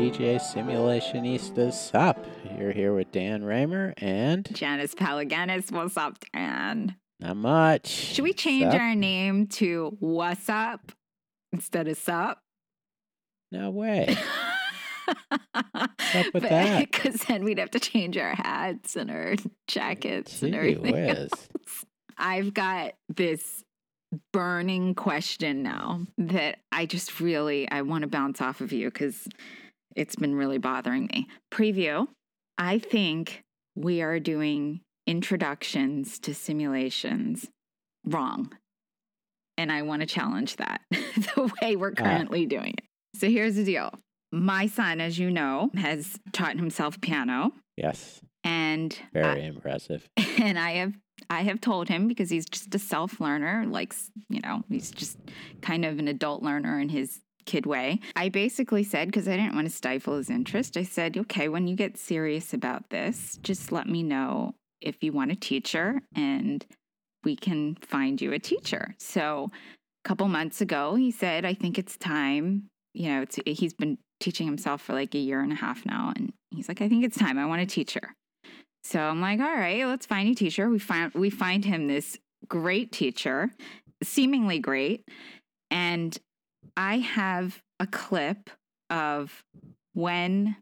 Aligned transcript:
DJ 0.00 0.36
Simulationistas 0.40 1.74
Sup. 1.74 2.24
You're 2.58 2.72
here 2.72 2.94
with 2.94 3.12
Dan 3.12 3.42
Raemer 3.42 3.92
and 3.98 4.48
Janice 4.50 4.94
Palaganas, 4.94 5.70
what's 5.70 5.98
up, 5.98 6.16
Dan? 6.32 6.96
not 7.18 7.36
much. 7.36 7.86
Should 7.86 8.24
we 8.24 8.32
change 8.32 8.72
Sup? 8.72 8.80
our 8.80 8.94
name 8.94 9.46
to 9.48 9.94
What's 10.00 10.48
Up 10.48 10.92
instead 11.52 11.86
of 11.86 11.98
Sup? 11.98 12.38
No 13.52 13.68
way. 13.68 14.16
up 15.54 15.90
with 16.32 16.44
that? 16.44 16.90
Because 16.90 17.22
then 17.24 17.44
we'd 17.44 17.58
have 17.58 17.72
to 17.72 17.80
change 17.80 18.16
our 18.16 18.34
hats 18.34 18.96
and 18.96 19.10
our 19.10 19.34
jackets 19.68 20.40
and 20.40 20.54
everything. 20.54 20.94
whiz. 20.94 21.30
I've 22.16 22.54
got 22.54 22.94
this 23.14 23.64
burning 24.32 24.94
question 24.94 25.62
now 25.62 26.06
that 26.16 26.60
I 26.72 26.86
just 26.86 27.20
really 27.20 27.70
I 27.70 27.82
want 27.82 28.00
to 28.00 28.08
bounce 28.08 28.40
off 28.40 28.62
of 28.62 28.72
you 28.72 28.90
because 28.90 29.28
it's 29.96 30.16
been 30.16 30.34
really 30.34 30.58
bothering 30.58 31.06
me. 31.12 31.26
Preview. 31.52 32.06
I 32.58 32.78
think 32.78 33.42
we 33.74 34.02
are 34.02 34.20
doing 34.20 34.80
introductions 35.06 36.18
to 36.20 36.34
simulations 36.34 37.48
wrong. 38.04 38.52
And 39.56 39.70
I 39.70 39.82
want 39.82 40.00
to 40.00 40.06
challenge 40.06 40.56
that 40.56 40.80
the 40.90 41.50
way 41.60 41.76
we're 41.76 41.92
currently 41.92 42.46
doing 42.46 42.74
it. 42.78 42.84
So 43.18 43.28
here's 43.28 43.56
the 43.56 43.64
deal. 43.64 43.90
My 44.32 44.66
son, 44.66 45.00
as 45.00 45.18
you 45.18 45.30
know, 45.30 45.70
has 45.74 46.18
taught 46.32 46.56
himself 46.56 47.00
piano 47.00 47.52
Yes, 47.76 48.20
and 48.44 48.96
I- 49.14 49.20
very 49.20 49.46
impressive. 49.46 50.08
and 50.38 50.58
I 50.58 50.72
have 50.72 50.94
I 51.28 51.42
have 51.42 51.60
told 51.60 51.88
him 51.88 52.08
because 52.08 52.30
he's 52.30 52.46
just 52.46 52.74
a 52.74 52.78
self 52.78 53.20
learner, 53.20 53.64
like 53.66 53.94
you 54.28 54.40
know, 54.40 54.62
he's 54.68 54.90
just 54.90 55.18
kind 55.62 55.84
of 55.84 55.98
an 55.98 56.08
adult 56.08 56.42
learner 56.42 56.78
in 56.80 56.88
his 56.88 57.20
kid 57.44 57.66
way. 57.66 58.00
I 58.16 58.28
basically 58.28 58.84
said 58.84 59.08
because 59.08 59.28
I 59.28 59.36
didn't 59.36 59.54
want 59.54 59.66
to 59.66 59.74
stifle 59.74 60.16
his 60.16 60.30
interest, 60.30 60.76
I 60.76 60.84
said, 60.84 61.16
"Okay, 61.16 61.48
when 61.48 61.66
you 61.66 61.76
get 61.76 61.98
serious 61.98 62.52
about 62.54 62.90
this, 62.90 63.38
just 63.42 63.72
let 63.72 63.86
me 63.86 64.02
know 64.02 64.54
if 64.80 65.02
you 65.02 65.12
want 65.12 65.32
a 65.32 65.36
teacher 65.36 66.00
and 66.14 66.64
we 67.24 67.36
can 67.36 67.76
find 67.76 68.20
you 68.20 68.32
a 68.32 68.38
teacher." 68.38 68.94
So, 68.98 69.50
a 70.04 70.08
couple 70.08 70.28
months 70.28 70.60
ago, 70.60 70.94
he 70.94 71.10
said, 71.10 71.44
"I 71.44 71.54
think 71.54 71.78
it's 71.78 71.96
time." 71.96 72.68
You 72.94 73.08
know, 73.08 73.24
he's 73.46 73.74
been 73.74 73.98
teaching 74.18 74.46
himself 74.46 74.82
for 74.82 74.92
like 74.94 75.14
a 75.14 75.18
year 75.18 75.40
and 75.40 75.52
a 75.52 75.56
half 75.56 75.86
now, 75.86 76.12
and 76.16 76.32
he's 76.50 76.68
like, 76.68 76.80
"I 76.80 76.88
think 76.88 77.04
it's 77.04 77.18
time. 77.18 77.38
I 77.38 77.46
want 77.46 77.62
a 77.62 77.66
teacher." 77.66 78.14
So 78.82 79.00
I'm 79.00 79.20
like, 79.20 79.40
all 79.40 79.54
right, 79.54 79.84
let's 79.86 80.06
find 80.06 80.28
a 80.28 80.34
teacher. 80.34 80.68
We 80.68 80.78
find 80.78 81.12
we 81.14 81.30
find 81.30 81.64
him 81.64 81.86
this 81.86 82.18
great 82.48 82.92
teacher, 82.92 83.50
seemingly 84.02 84.58
great. 84.58 85.04
And 85.70 86.16
I 86.80 86.96
have 87.00 87.60
a 87.78 87.86
clip 87.86 88.48
of 88.88 89.44
when 89.92 90.56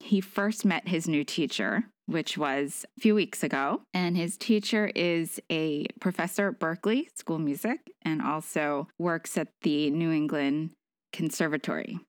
he 0.00 0.20
first 0.20 0.66
met 0.66 0.86
his 0.86 1.08
new 1.08 1.24
teacher, 1.24 1.84
which 2.04 2.36
was 2.36 2.84
a 2.98 3.00
few 3.00 3.14
weeks 3.14 3.42
ago. 3.42 3.80
And 3.94 4.14
his 4.14 4.36
teacher 4.36 4.92
is 4.94 5.40
a 5.50 5.86
professor 5.98 6.48
at 6.48 6.60
Berklee 6.60 7.06
School 7.16 7.36
of 7.36 7.42
Music 7.42 7.80
and 8.02 8.20
also 8.20 8.86
works 8.98 9.38
at 9.38 9.48
the 9.62 9.90
New 9.90 10.12
England 10.12 10.72
Conservatory. 11.10 12.00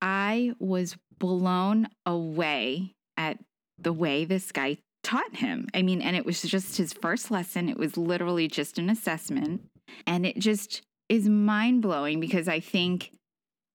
I 0.00 0.54
was 0.58 0.96
blown 1.18 1.88
away 2.06 2.94
at 3.18 3.38
the 3.76 3.92
way 3.92 4.24
this 4.24 4.50
guy 4.50 4.78
taught 5.02 5.36
him. 5.36 5.68
I 5.74 5.82
mean, 5.82 6.00
and 6.00 6.16
it 6.16 6.24
was 6.24 6.40
just 6.40 6.78
his 6.78 6.94
first 6.94 7.30
lesson. 7.30 7.68
It 7.68 7.76
was 7.76 7.98
literally 7.98 8.48
just 8.48 8.78
an 8.78 8.88
assessment. 8.88 9.66
And 10.06 10.24
it 10.24 10.38
just 10.38 10.80
is 11.10 11.28
mind 11.28 11.82
blowing 11.82 12.20
because 12.20 12.48
I 12.48 12.60
think 12.60 13.10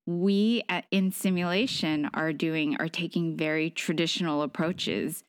we 0.06 0.64
at, 0.70 0.86
in 0.92 1.12
simulation 1.12 2.10
are 2.14 2.34
doing, 2.34 2.76
are 2.80 2.88
taking 2.88 3.36
very 3.36 3.70
traditional 3.70 4.42
approaches 4.44 5.24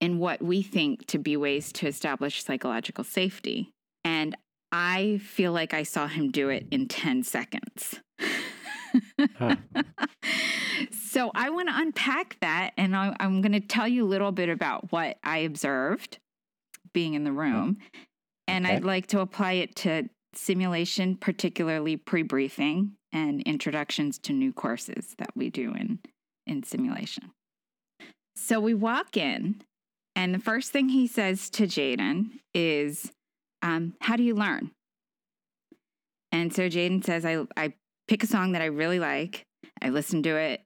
in 0.00 0.18
what 0.18 0.42
we 0.42 0.62
think 0.62 1.06
to 1.06 1.18
be 1.18 1.36
ways 1.36 1.72
to 1.72 1.86
establish 1.86 2.44
psychological 2.44 3.04
safety. 3.04 3.72
And 4.04 4.36
I 4.70 5.20
feel 5.24 5.52
like 5.52 5.72
I 5.74 5.82
saw 5.82 6.06
him 6.06 6.30
do 6.30 6.50
it 6.50 6.66
in 6.70 6.88
10 6.88 7.22
seconds. 7.22 8.00
Huh. 9.38 9.56
so 10.92 11.30
I 11.34 11.50
want 11.50 11.68
to 11.68 11.78
unpack 11.78 12.36
that, 12.40 12.72
and 12.76 12.94
I, 12.94 13.16
I'm 13.18 13.40
going 13.40 13.52
to 13.52 13.60
tell 13.60 13.88
you 13.88 14.04
a 14.04 14.08
little 14.08 14.32
bit 14.32 14.48
about 14.48 14.92
what 14.92 15.16
I 15.24 15.38
observed 15.38 16.18
being 16.92 17.14
in 17.14 17.24
the 17.24 17.32
room, 17.32 17.78
and 18.46 18.66
Okay. 18.66 18.74
I'd 18.74 18.84
like 18.84 19.06
to 19.08 19.20
apply 19.20 19.52
it 19.52 19.76
to 19.76 20.08
simulation, 20.34 21.16
particularly 21.16 21.96
pre-briefing 21.96 22.92
and 23.12 23.40
introductions 23.42 24.18
to 24.18 24.32
new 24.32 24.52
courses 24.52 25.14
that 25.18 25.30
we 25.36 25.50
do 25.50 25.74
in 25.74 26.00
in 26.46 26.62
simulation. 26.62 27.30
So 28.36 28.60
we 28.60 28.74
walk 28.74 29.16
in, 29.16 29.62
and 30.16 30.34
the 30.34 30.38
first 30.38 30.72
thing 30.72 30.88
he 30.88 31.06
says 31.06 31.50
to 31.50 31.64
Jaden 31.64 32.40
is, 32.54 33.12
um, 33.62 33.94
"How 34.00 34.16
do 34.16 34.22
you 34.22 34.34
learn?" 34.34 34.70
And 36.32 36.54
so 36.54 36.68
Jaden 36.68 37.04
says, 37.04 37.24
"I 37.24 37.44
I 37.56 37.74
pick 38.06 38.22
a 38.22 38.26
song 38.26 38.52
that 38.52 38.62
I 38.62 38.66
really 38.66 38.98
like. 38.98 39.44
I 39.82 39.90
listen 39.90 40.22
to 40.24 40.36
it. 40.36 40.62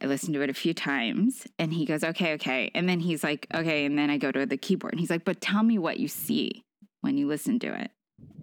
I 0.00 0.06
listen 0.06 0.32
to 0.34 0.42
it 0.42 0.50
a 0.50 0.54
few 0.54 0.74
times. 0.74 1.46
And 1.58 1.72
he 1.72 1.86
goes, 1.86 2.04
okay, 2.04 2.34
okay. 2.34 2.70
And 2.74 2.88
then 2.88 3.00
he's 3.00 3.24
like, 3.24 3.46
okay. 3.54 3.84
And 3.84 3.98
then 3.98 4.10
I 4.10 4.18
go 4.18 4.30
to 4.30 4.44
the 4.44 4.56
keyboard 4.56 4.92
and 4.92 5.00
he's 5.00 5.10
like, 5.10 5.24
but 5.24 5.40
tell 5.40 5.62
me 5.62 5.78
what 5.78 5.98
you 5.98 6.08
see 6.08 6.64
when 7.00 7.16
you 7.16 7.26
listen 7.26 7.58
to 7.60 7.80
it. 7.80 7.90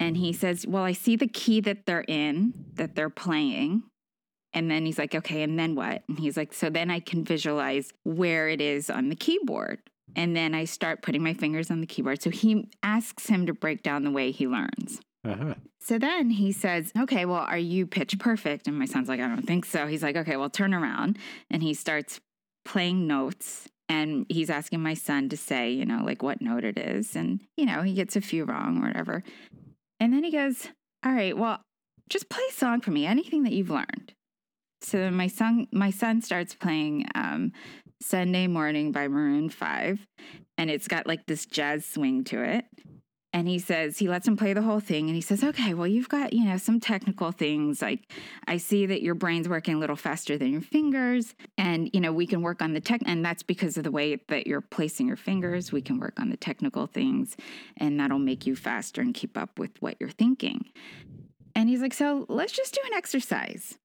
And 0.00 0.16
he 0.16 0.32
says, 0.32 0.66
well, 0.66 0.82
I 0.82 0.92
see 0.92 1.16
the 1.16 1.28
key 1.28 1.60
that 1.60 1.86
they're 1.86 2.04
in, 2.08 2.52
that 2.74 2.94
they're 2.94 3.10
playing. 3.10 3.84
And 4.52 4.70
then 4.70 4.86
he's 4.86 4.98
like, 4.98 5.14
okay, 5.14 5.42
and 5.42 5.58
then 5.58 5.74
what? 5.74 6.02
And 6.08 6.18
he's 6.18 6.36
like, 6.36 6.52
so 6.52 6.70
then 6.70 6.90
I 6.90 7.00
can 7.00 7.24
visualize 7.24 7.92
where 8.04 8.48
it 8.48 8.60
is 8.60 8.88
on 8.88 9.08
the 9.08 9.16
keyboard. 9.16 9.80
And 10.16 10.36
then 10.36 10.54
I 10.54 10.64
start 10.64 11.02
putting 11.02 11.22
my 11.22 11.34
fingers 11.34 11.70
on 11.70 11.80
the 11.80 11.86
keyboard. 11.86 12.22
So 12.22 12.30
he 12.30 12.68
asks 12.82 13.26
him 13.26 13.46
to 13.46 13.54
break 13.54 13.82
down 13.82 14.04
the 14.04 14.10
way 14.10 14.30
he 14.30 14.46
learns. 14.46 15.00
Uh-huh. 15.26 15.54
So 15.80 15.98
then 15.98 16.30
he 16.30 16.52
says, 16.52 16.92
Okay, 16.96 17.24
well, 17.24 17.40
are 17.40 17.58
you 17.58 17.86
pitch 17.86 18.18
perfect? 18.18 18.68
And 18.68 18.78
my 18.78 18.84
son's 18.84 19.08
like, 19.08 19.20
I 19.20 19.26
don't 19.26 19.46
think 19.46 19.64
so. 19.64 19.86
He's 19.86 20.02
like, 20.02 20.16
Okay, 20.16 20.36
well, 20.36 20.50
turn 20.50 20.74
around. 20.74 21.18
And 21.50 21.62
he 21.62 21.74
starts 21.74 22.20
playing 22.64 23.06
notes. 23.06 23.68
And 23.88 24.24
he's 24.28 24.50
asking 24.50 24.80
my 24.80 24.94
son 24.94 25.28
to 25.28 25.36
say, 25.36 25.70
you 25.70 25.84
know, 25.84 26.02
like 26.04 26.22
what 26.22 26.40
note 26.40 26.64
it 26.64 26.78
is. 26.78 27.14
And, 27.14 27.40
you 27.56 27.66
know, 27.66 27.82
he 27.82 27.92
gets 27.92 28.16
a 28.16 28.20
few 28.22 28.44
wrong 28.44 28.82
or 28.82 28.86
whatever. 28.86 29.22
And 30.04 30.12
then 30.12 30.22
he 30.22 30.30
goes, 30.30 30.68
All 31.02 31.12
right, 31.12 31.34
well, 31.34 31.62
just 32.10 32.28
play 32.28 32.42
a 32.50 32.52
song 32.52 32.82
for 32.82 32.90
me, 32.90 33.06
anything 33.06 33.42
that 33.44 33.54
you've 33.54 33.70
learned. 33.70 34.12
So 34.82 35.10
my 35.10 35.28
son, 35.28 35.66
my 35.72 35.90
son 35.90 36.20
starts 36.20 36.54
playing 36.54 37.06
um, 37.14 37.52
Sunday 38.02 38.46
Morning 38.46 38.92
by 38.92 39.08
Maroon 39.08 39.48
5. 39.48 40.06
And 40.58 40.68
it's 40.68 40.88
got 40.88 41.06
like 41.06 41.24
this 41.24 41.46
jazz 41.46 41.86
swing 41.86 42.22
to 42.24 42.42
it 42.42 42.66
and 43.34 43.46
he 43.46 43.58
says 43.58 43.98
he 43.98 44.08
lets 44.08 44.26
him 44.26 44.36
play 44.36 44.54
the 44.54 44.62
whole 44.62 44.80
thing 44.80 45.06
and 45.06 45.14
he 45.14 45.20
says 45.20 45.44
okay 45.44 45.74
well 45.74 45.86
you've 45.86 46.08
got 46.08 46.32
you 46.32 46.44
know 46.44 46.56
some 46.56 46.80
technical 46.80 47.32
things 47.32 47.82
like 47.82 48.10
i 48.46 48.56
see 48.56 48.86
that 48.86 49.02
your 49.02 49.14
brain's 49.14 49.48
working 49.48 49.74
a 49.74 49.78
little 49.78 49.96
faster 49.96 50.38
than 50.38 50.50
your 50.50 50.62
fingers 50.62 51.34
and 51.58 51.90
you 51.92 52.00
know 52.00 52.12
we 52.12 52.26
can 52.26 52.40
work 52.40 52.62
on 52.62 52.72
the 52.72 52.80
tech 52.80 53.02
and 53.04 53.22
that's 53.22 53.42
because 53.42 53.76
of 53.76 53.84
the 53.84 53.90
way 53.90 54.16
that 54.28 54.46
you're 54.46 54.62
placing 54.62 55.06
your 55.06 55.16
fingers 55.16 55.72
we 55.72 55.82
can 55.82 55.98
work 55.98 56.18
on 56.18 56.30
the 56.30 56.36
technical 56.36 56.86
things 56.86 57.36
and 57.76 57.98
that'll 57.98 58.18
make 58.18 58.46
you 58.46 58.56
faster 58.56 59.00
and 59.00 59.14
keep 59.14 59.36
up 59.36 59.58
with 59.58 59.70
what 59.80 59.96
you're 60.00 60.10
thinking. 60.10 60.64
And 61.54 61.68
he's 61.68 61.80
like 61.80 61.94
so 61.94 62.26
let's 62.28 62.52
just 62.52 62.74
do 62.74 62.80
an 62.86 62.94
exercise 62.94 63.78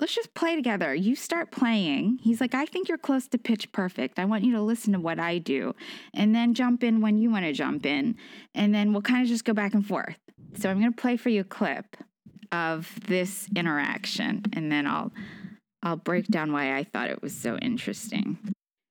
let's 0.00 0.14
just 0.14 0.34
play 0.34 0.54
together. 0.54 0.94
You 0.94 1.14
start 1.14 1.50
playing. 1.50 2.18
He's 2.22 2.40
like, 2.40 2.54
I 2.54 2.66
think 2.66 2.88
you're 2.88 2.98
close 2.98 3.26
to 3.28 3.38
pitch 3.38 3.72
perfect. 3.72 4.18
I 4.18 4.24
want 4.24 4.44
you 4.44 4.52
to 4.52 4.60
listen 4.60 4.92
to 4.92 5.00
what 5.00 5.18
I 5.18 5.38
do 5.38 5.74
and 6.14 6.34
then 6.34 6.54
jump 6.54 6.82
in 6.84 7.00
when 7.00 7.18
you 7.18 7.30
want 7.30 7.44
to 7.44 7.52
jump 7.52 7.86
in. 7.86 8.16
And 8.54 8.74
then 8.74 8.92
we'll 8.92 9.02
kind 9.02 9.22
of 9.22 9.28
just 9.28 9.44
go 9.44 9.52
back 9.52 9.74
and 9.74 9.86
forth. 9.86 10.16
So 10.54 10.70
I'm 10.70 10.80
going 10.80 10.92
to 10.92 11.00
play 11.00 11.16
for 11.16 11.28
you 11.28 11.42
a 11.42 11.44
clip 11.44 11.96
of 12.52 12.98
this 13.06 13.48
interaction 13.56 14.44
and 14.52 14.70
then 14.70 14.86
I'll 14.86 15.12
I'll 15.82 15.96
break 15.96 16.26
down 16.26 16.52
why 16.52 16.76
I 16.76 16.84
thought 16.84 17.10
it 17.10 17.22
was 17.22 17.34
so 17.34 17.56
interesting. 17.58 18.38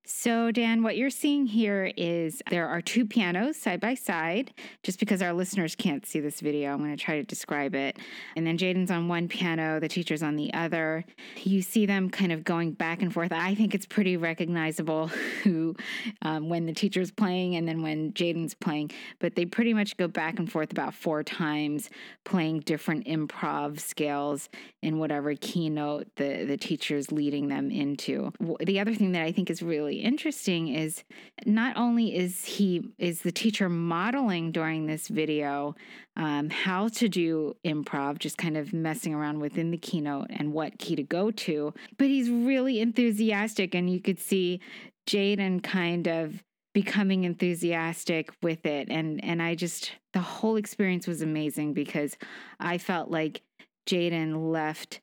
So, 0.08 0.52
Dan, 0.52 0.84
what 0.84 0.98
you're 0.98 1.10
seeing 1.10 1.48
here 1.48 1.92
is 1.98 2.40
there 2.52 2.68
are 2.68 2.80
two 2.80 3.08
pianos 3.08 3.58
side 3.58 3.80
by 3.80 3.96
side. 3.96 4.54
Just 4.84 5.00
because 5.00 5.20
our 5.24 5.34
listeners 5.34 5.76
can't 5.76 6.06
see 6.06 6.20
this 6.20 6.42
video, 6.42 6.74
I'm 6.74 6.78
going 6.78 6.96
to 6.96 7.04
try 7.04 7.16
to 7.16 7.24
describe 7.24 7.74
it. 7.74 7.98
And 8.36 8.46
then 8.46 8.56
Jaden's 8.56 8.92
on 8.92 9.08
one 9.08 9.28
piano, 9.28 9.80
the 9.80 9.88
teacher's 9.88 10.22
on 10.22 10.36
the 10.36 10.54
other. 10.54 11.06
You 11.42 11.64
see 11.64 11.88
them 11.88 12.12
kind 12.12 12.32
of 12.32 12.44
going 12.44 12.74
back 12.74 13.02
and 13.02 13.12
forth. 13.12 13.32
I 13.32 13.56
think 13.56 13.74
it's 13.74 13.88
pretty 13.88 14.16
recognizable 14.16 15.08
who, 15.44 15.76
um, 16.22 16.50
when 16.50 16.68
the 16.68 16.74
teacher's 16.74 17.10
playing 17.10 17.56
and 17.56 17.68
then 17.68 17.82
when 17.82 18.14
Jaden's 18.14 18.54
playing. 18.54 18.92
But 19.18 19.36
they 19.36 19.46
pretty 19.46 19.74
much 19.74 19.98
go 19.98 20.08
back 20.08 20.38
and 20.38 20.52
forth 20.52 20.72
about 20.72 20.94
four 20.94 21.24
times, 21.24 21.90
playing 22.26 22.60
different 22.60 23.08
improv 23.08 23.80
scales 23.80 24.50
in 24.84 25.00
whatever 25.00 25.34
keynote 25.34 26.08
the, 26.18 26.46
the 26.46 26.58
teacher's 26.58 27.12
leading 27.12 27.48
them 27.48 27.72
into. 27.72 28.32
The 28.60 28.80
other 28.80 28.94
thing 28.94 29.14
that 29.14 29.24
I 29.24 29.32
think 29.32 29.50
is 29.50 29.64
really 29.64 29.95
interesting 29.96 30.68
is 30.68 31.04
not 31.46 31.78
only 31.78 32.16
is 32.16 32.46
he 32.46 32.94
is 32.98 33.22
the 33.22 33.32
teacher 33.32 33.70
modeling 33.70 34.52
during 34.52 34.86
this 34.86 35.08
video 35.08 35.76
um, 36.16 36.50
how 36.50 36.88
to 36.90 37.10
do 37.10 37.56
improv, 37.66 38.20
just 38.20 38.38
kind 38.38 38.58
of 38.58 38.74
messing 38.74 39.14
around 39.14 39.40
within 39.40 39.72
the 39.72 39.78
keynote 39.78 40.28
and 40.30 40.54
what 40.54 40.80
key 40.80 40.96
to 40.96 41.04
go 41.04 41.32
to, 41.32 41.74
but 41.98 42.08
he's 42.08 42.30
really 42.30 42.80
enthusiastic, 42.80 43.76
and 43.76 43.90
you 43.90 44.00
could 44.00 44.20
see 44.20 44.60
Jaden 45.08 45.64
kind 45.64 46.08
of 46.08 46.44
becoming 46.74 47.24
enthusiastic 47.24 48.32
with 48.44 48.66
it 48.66 48.90
and 48.90 49.24
and 49.24 49.42
I 49.42 49.56
just 49.56 49.94
the 50.12 50.20
whole 50.20 50.58
experience 50.58 51.08
was 51.08 51.22
amazing 51.22 51.74
because 51.74 52.18
I 52.60 52.78
felt 52.78 53.10
like 53.10 53.44
Jaden 53.88 54.52
left 54.52 55.00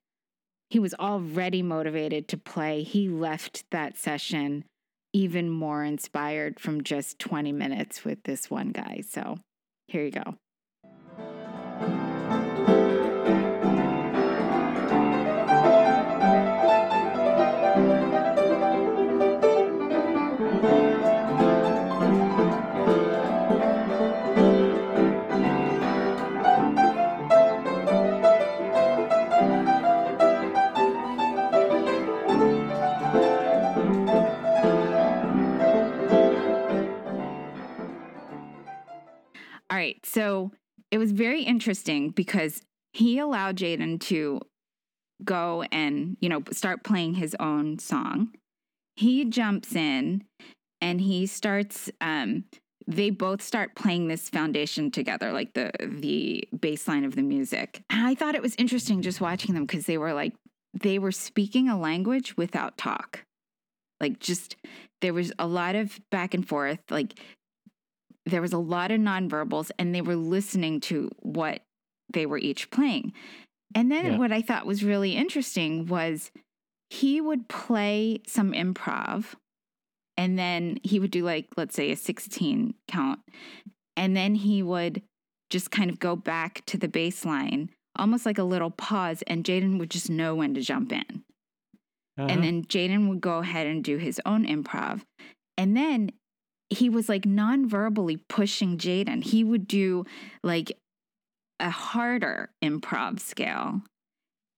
he 0.72 0.78
was 0.78 0.94
already 0.94 1.60
motivated 1.60 2.28
to 2.28 2.38
play. 2.38 2.82
He 2.82 3.06
left 3.06 3.64
that 3.72 3.98
session 3.98 4.64
even 5.12 5.50
more 5.50 5.84
inspired 5.84 6.58
from 6.58 6.82
just 6.82 7.18
20 7.18 7.52
minutes 7.52 8.04
with 8.04 8.22
this 8.24 8.50
one 8.50 8.70
guy. 8.70 9.02
So 9.08 9.38
here 9.88 10.04
you 10.04 10.10
go. 10.10 12.11
So 40.04 40.52
it 40.90 40.98
was 40.98 41.12
very 41.12 41.42
interesting 41.42 42.10
because 42.10 42.62
he 42.92 43.18
allowed 43.18 43.56
Jaden 43.56 44.00
to 44.00 44.40
go 45.24 45.64
and, 45.72 46.16
you 46.20 46.28
know, 46.28 46.42
start 46.50 46.84
playing 46.84 47.14
his 47.14 47.36
own 47.38 47.78
song. 47.78 48.32
He 48.96 49.24
jumps 49.24 49.74
in 49.74 50.24
and 50.80 51.00
he 51.00 51.26
starts 51.26 51.90
um 52.00 52.44
they 52.88 53.10
both 53.10 53.40
start 53.40 53.76
playing 53.76 54.08
this 54.08 54.28
foundation 54.28 54.90
together, 54.90 55.32
like 55.32 55.54
the 55.54 55.70
the 55.80 56.44
bass 56.58 56.88
line 56.88 57.04
of 57.04 57.14
the 57.14 57.22
music. 57.22 57.82
And 57.88 58.06
I 58.06 58.14
thought 58.14 58.34
it 58.34 58.42
was 58.42 58.56
interesting 58.56 59.02
just 59.02 59.20
watching 59.20 59.54
them 59.54 59.64
because 59.64 59.86
they 59.86 59.98
were 59.98 60.12
like 60.12 60.34
they 60.74 60.98
were 60.98 61.12
speaking 61.12 61.68
a 61.68 61.78
language 61.78 62.36
without 62.36 62.76
talk. 62.76 63.24
Like 64.00 64.18
just 64.18 64.56
there 65.00 65.14
was 65.14 65.32
a 65.38 65.46
lot 65.46 65.74
of 65.76 66.00
back 66.10 66.34
and 66.34 66.46
forth. 66.46 66.80
Like 66.90 67.18
there 68.26 68.42
was 68.42 68.52
a 68.52 68.58
lot 68.58 68.90
of 68.90 69.00
nonverbals 69.00 69.70
and 69.78 69.94
they 69.94 70.00
were 70.00 70.16
listening 70.16 70.80
to 70.80 71.10
what 71.18 71.62
they 72.12 72.26
were 72.26 72.38
each 72.38 72.70
playing. 72.70 73.12
And 73.74 73.90
then 73.90 74.12
yeah. 74.12 74.18
what 74.18 74.32
I 74.32 74.42
thought 74.42 74.66
was 74.66 74.84
really 74.84 75.16
interesting 75.16 75.86
was 75.86 76.30
he 76.90 77.20
would 77.20 77.48
play 77.48 78.20
some 78.26 78.52
improv 78.52 79.34
and 80.16 80.38
then 80.38 80.78
he 80.82 81.00
would 81.00 81.10
do 81.10 81.24
like 81.24 81.48
let's 81.56 81.74
say 81.74 81.90
a 81.90 81.96
16 81.96 82.74
count 82.86 83.20
and 83.96 84.14
then 84.14 84.34
he 84.34 84.62
would 84.62 85.00
just 85.48 85.70
kind 85.70 85.90
of 85.90 85.98
go 85.98 86.14
back 86.14 86.64
to 86.66 86.76
the 86.76 86.88
baseline 86.88 87.70
almost 87.96 88.26
like 88.26 88.38
a 88.38 88.42
little 88.42 88.70
pause 88.70 89.22
and 89.26 89.44
Jaden 89.44 89.78
would 89.78 89.90
just 89.90 90.10
know 90.10 90.34
when 90.34 90.54
to 90.54 90.60
jump 90.60 90.92
in. 90.92 91.24
Uh-huh. 92.18 92.26
And 92.28 92.42
then 92.42 92.64
Jaden 92.64 93.08
would 93.08 93.20
go 93.20 93.38
ahead 93.38 93.66
and 93.66 93.82
do 93.82 93.96
his 93.96 94.20
own 94.26 94.46
improv. 94.46 95.02
And 95.56 95.76
then 95.76 96.10
he 96.72 96.88
was 96.88 97.08
like 97.08 97.26
non-verbally 97.26 98.16
pushing 98.28 98.78
Jaden. 98.78 99.22
He 99.22 99.44
would 99.44 99.66
do 99.66 100.04
like 100.42 100.72
a 101.60 101.70
harder 101.70 102.50
improv 102.62 103.20
scale. 103.20 103.82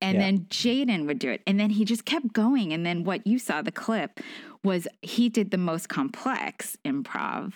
And 0.00 0.16
yeah. 0.16 0.20
then 0.20 0.38
Jaden 0.50 1.06
would 1.06 1.18
do 1.18 1.30
it. 1.30 1.42
And 1.46 1.58
then 1.58 1.70
he 1.70 1.84
just 1.84 2.04
kept 2.04 2.32
going. 2.32 2.72
And 2.72 2.84
then 2.84 3.04
what 3.04 3.26
you 3.26 3.38
saw, 3.38 3.62
the 3.62 3.72
clip, 3.72 4.20
was 4.62 4.86
he 5.02 5.28
did 5.28 5.50
the 5.50 5.58
most 5.58 5.88
complex 5.88 6.76
improv 6.84 7.54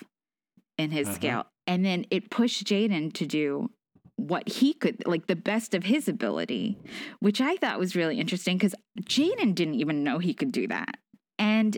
in 0.77 0.91
his 0.91 1.07
uh-huh. 1.07 1.15
scale. 1.15 1.45
And 1.67 1.85
then 1.85 2.05
it 2.09 2.31
pushed 2.31 2.65
Jaden 2.65 3.13
to 3.13 3.25
do 3.25 3.69
what 4.15 4.49
he 4.49 4.73
could, 4.73 5.05
like 5.05 5.27
the 5.27 5.35
best 5.35 5.73
of 5.73 5.83
his 5.83 6.07
ability, 6.07 6.77
which 7.19 7.39
I 7.39 7.55
thought 7.57 7.79
was 7.79 7.95
really 7.95 8.19
interesting 8.19 8.57
because 8.57 8.75
Jaden 9.01 9.55
didn't 9.55 9.75
even 9.75 10.03
know 10.03 10.19
he 10.19 10.33
could 10.33 10.51
do 10.51 10.67
that. 10.67 10.97
And 11.37 11.77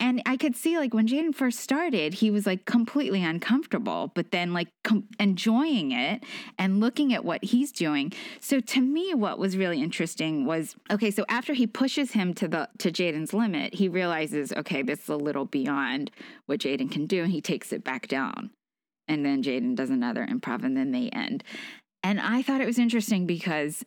and 0.00 0.20
I 0.26 0.36
could 0.36 0.56
see 0.56 0.76
like 0.76 0.92
when 0.92 1.06
Jaden 1.06 1.34
first 1.34 1.60
started, 1.60 2.14
he 2.14 2.30
was 2.30 2.46
like 2.46 2.64
completely 2.64 3.22
uncomfortable, 3.22 4.10
but 4.14 4.32
then 4.32 4.52
like 4.52 4.68
com- 4.82 5.08
enjoying 5.20 5.92
it 5.92 6.24
and 6.58 6.80
looking 6.80 7.14
at 7.14 7.24
what 7.24 7.44
he's 7.44 7.70
doing. 7.70 8.12
So 8.40 8.60
to 8.60 8.80
me, 8.80 9.14
what 9.14 9.38
was 9.38 9.56
really 9.56 9.80
interesting 9.80 10.46
was 10.46 10.74
okay. 10.90 11.10
So 11.10 11.24
after 11.28 11.54
he 11.54 11.66
pushes 11.66 12.12
him 12.12 12.34
to 12.34 12.48
the 12.48 12.68
to 12.78 12.90
Jaden's 12.90 13.32
limit, 13.32 13.74
he 13.74 13.88
realizes 13.88 14.52
okay, 14.52 14.82
this 14.82 15.04
is 15.04 15.08
a 15.08 15.16
little 15.16 15.44
beyond 15.44 16.10
what 16.46 16.60
Jaden 16.60 16.90
can 16.90 17.06
do, 17.06 17.22
and 17.22 17.32
he 17.32 17.40
takes 17.40 17.72
it 17.72 17.84
back 17.84 18.08
down. 18.08 18.50
And 19.06 19.24
then 19.24 19.42
Jaden 19.42 19.76
does 19.76 19.90
another 19.90 20.26
improv, 20.26 20.64
and 20.64 20.76
then 20.76 20.90
they 20.90 21.08
end. 21.10 21.44
And 22.02 22.20
I 22.20 22.42
thought 22.42 22.60
it 22.60 22.66
was 22.66 22.78
interesting 22.78 23.26
because 23.26 23.84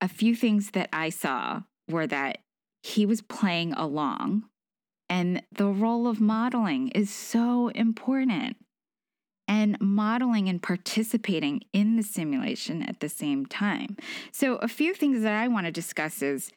a 0.00 0.08
few 0.08 0.34
things 0.34 0.72
that 0.72 0.88
I 0.92 1.08
saw 1.10 1.62
were 1.88 2.06
that 2.08 2.38
he 2.82 3.06
was 3.06 3.22
playing 3.22 3.72
along 3.74 4.44
and 5.08 5.42
the 5.52 5.66
role 5.66 6.06
of 6.06 6.20
modeling 6.20 6.88
is 6.88 7.10
so 7.12 7.68
important. 7.68 8.56
And 9.46 9.78
modeling 9.78 10.48
and 10.48 10.62
participating 10.62 11.60
in 11.74 11.96
the 11.96 12.02
simulation 12.02 12.82
at 12.82 13.00
the 13.00 13.10
same 13.10 13.44
time. 13.44 13.98
So, 14.32 14.56
a 14.56 14.68
few 14.68 14.94
things 14.94 15.20
that 15.20 15.34
I 15.34 15.48
want 15.48 15.66
to 15.66 15.72
discuss 15.72 16.22
is 16.22 16.50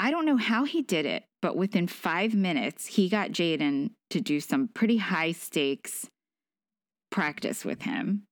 I 0.00 0.10
don't 0.10 0.26
know 0.26 0.36
how 0.36 0.64
he 0.64 0.82
did 0.82 1.06
it, 1.06 1.22
but 1.40 1.56
within 1.56 1.86
five 1.86 2.34
minutes, 2.34 2.86
he 2.86 3.08
got 3.08 3.30
Jaden 3.30 3.90
to 4.10 4.20
do 4.20 4.40
some 4.40 4.66
pretty 4.66 4.96
high 4.96 5.30
stakes 5.30 6.08
practice 7.12 7.64
with 7.64 7.82
him. 7.82 8.24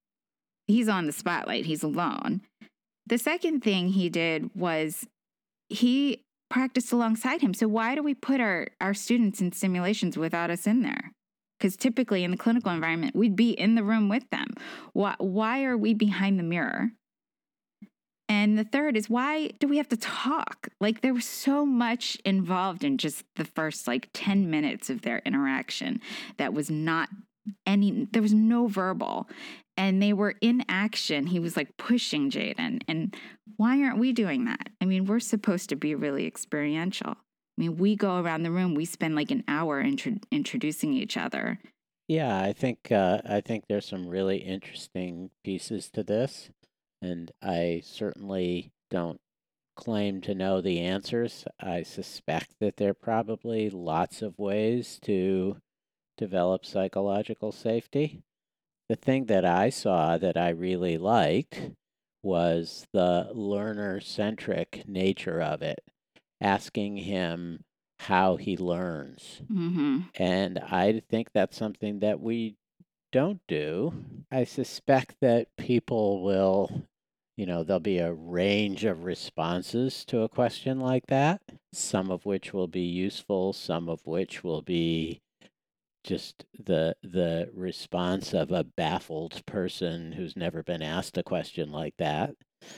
He's 0.66 0.88
on 0.88 1.06
the 1.06 1.12
spotlight, 1.12 1.66
he's 1.66 1.84
alone. 1.84 2.40
The 3.06 3.18
second 3.18 3.62
thing 3.62 3.88
he 3.88 4.08
did 4.08 4.50
was 4.54 5.06
he 5.68 6.24
practiced 6.50 6.92
alongside 6.92 7.40
him. 7.40 7.54
So 7.54 7.68
why 7.68 7.94
do 7.94 8.02
we 8.02 8.14
put 8.14 8.40
our, 8.40 8.66
our 8.80 8.92
students 8.92 9.40
in 9.40 9.52
simulations 9.52 10.18
without 10.18 10.50
us 10.50 10.66
in 10.66 10.82
there? 10.82 11.12
Because 11.58 11.76
typically 11.76 12.24
in 12.24 12.30
the 12.30 12.36
clinical 12.36 12.72
environment, 12.72 13.14
we'd 13.14 13.36
be 13.36 13.50
in 13.50 13.76
the 13.76 13.84
room 13.84 14.08
with 14.08 14.28
them. 14.30 14.48
Why, 14.92 15.14
why 15.18 15.64
are 15.64 15.76
we 15.76 15.94
behind 15.94 16.38
the 16.38 16.42
mirror? 16.42 16.90
And 18.28 18.58
the 18.58 18.64
third 18.64 18.96
is 18.96 19.10
why 19.10 19.48
do 19.58 19.66
we 19.66 19.76
have 19.78 19.88
to 19.88 19.96
talk? 19.96 20.68
Like 20.80 21.00
there 21.00 21.14
was 21.14 21.24
so 21.24 21.66
much 21.66 22.16
involved 22.24 22.84
in 22.84 22.96
just 22.96 23.24
the 23.36 23.44
first 23.44 23.86
like 23.86 24.08
10 24.12 24.48
minutes 24.50 24.88
of 24.88 25.02
their 25.02 25.18
interaction 25.26 26.00
that 26.36 26.54
was 26.54 26.70
not 26.70 27.08
any, 27.66 28.06
there 28.12 28.22
was 28.22 28.32
no 28.32 28.66
verbal 28.68 29.28
and 29.80 30.02
they 30.02 30.12
were 30.12 30.34
in 30.42 30.62
action. 30.68 31.26
He 31.26 31.40
was 31.40 31.56
like 31.56 31.78
pushing 31.78 32.30
Jaden. 32.30 32.82
And 32.86 33.16
why 33.56 33.82
aren't 33.82 33.98
we 33.98 34.12
doing 34.12 34.44
that? 34.44 34.68
I 34.78 34.84
mean, 34.84 35.06
we're 35.06 35.20
supposed 35.20 35.70
to 35.70 35.76
be 35.76 35.94
really 35.94 36.26
experiential. 36.26 37.12
I 37.12 37.56
mean, 37.56 37.76
we 37.78 37.96
go 37.96 38.20
around 38.20 38.42
the 38.42 38.50
room, 38.50 38.74
we 38.74 38.84
spend 38.84 39.14
like 39.14 39.30
an 39.30 39.42
hour 39.48 39.80
intro- 39.80 40.20
introducing 40.30 40.92
each 40.92 41.16
other. 41.16 41.60
Yeah, 42.08 42.38
I 42.38 42.52
think 42.52 42.92
uh, 42.92 43.22
I 43.24 43.40
think 43.40 43.64
there's 43.68 43.86
some 43.86 44.06
really 44.06 44.38
interesting 44.38 45.30
pieces 45.44 45.88
to 45.92 46.02
this, 46.02 46.50
and 47.00 47.30
I 47.40 47.80
certainly 47.82 48.72
don't 48.90 49.20
claim 49.76 50.20
to 50.22 50.34
know 50.34 50.60
the 50.60 50.80
answers. 50.80 51.46
I 51.58 51.84
suspect 51.84 52.56
that 52.60 52.76
there 52.76 52.90
are 52.90 52.94
probably 52.94 53.70
lots 53.70 54.20
of 54.20 54.38
ways 54.38 54.98
to 55.04 55.56
develop 56.18 56.66
psychological 56.66 57.50
safety. 57.50 58.24
The 58.90 58.96
thing 58.96 59.26
that 59.26 59.44
I 59.44 59.70
saw 59.70 60.18
that 60.18 60.36
I 60.36 60.48
really 60.48 60.98
liked 60.98 61.60
was 62.24 62.88
the 62.92 63.30
learner 63.32 64.00
centric 64.00 64.82
nature 64.88 65.40
of 65.40 65.62
it, 65.62 65.78
asking 66.40 66.96
him 66.96 67.62
how 68.00 68.34
he 68.34 68.56
learns. 68.56 69.42
Mm-hmm. 69.44 70.00
And 70.16 70.58
I 70.58 71.02
think 71.08 71.28
that's 71.32 71.56
something 71.56 72.00
that 72.00 72.18
we 72.18 72.56
don't 73.12 73.40
do. 73.46 73.94
I 74.28 74.42
suspect 74.42 75.14
that 75.20 75.46
people 75.56 76.24
will, 76.24 76.88
you 77.36 77.46
know, 77.46 77.62
there'll 77.62 77.78
be 77.78 77.98
a 77.98 78.12
range 78.12 78.84
of 78.84 79.04
responses 79.04 80.04
to 80.06 80.22
a 80.22 80.28
question 80.28 80.80
like 80.80 81.06
that, 81.06 81.40
some 81.72 82.10
of 82.10 82.26
which 82.26 82.52
will 82.52 82.66
be 82.66 82.80
useful, 82.80 83.52
some 83.52 83.88
of 83.88 84.04
which 84.04 84.42
will 84.42 84.62
be 84.62 85.20
just 86.04 86.44
the 86.58 86.94
the 87.02 87.50
response 87.54 88.32
of 88.32 88.50
a 88.50 88.64
baffled 88.64 89.44
person 89.46 90.12
who's 90.12 90.36
never 90.36 90.62
been 90.62 90.82
asked 90.82 91.18
a 91.18 91.22
question 91.22 91.70
like 91.70 91.94
that. 91.98 92.34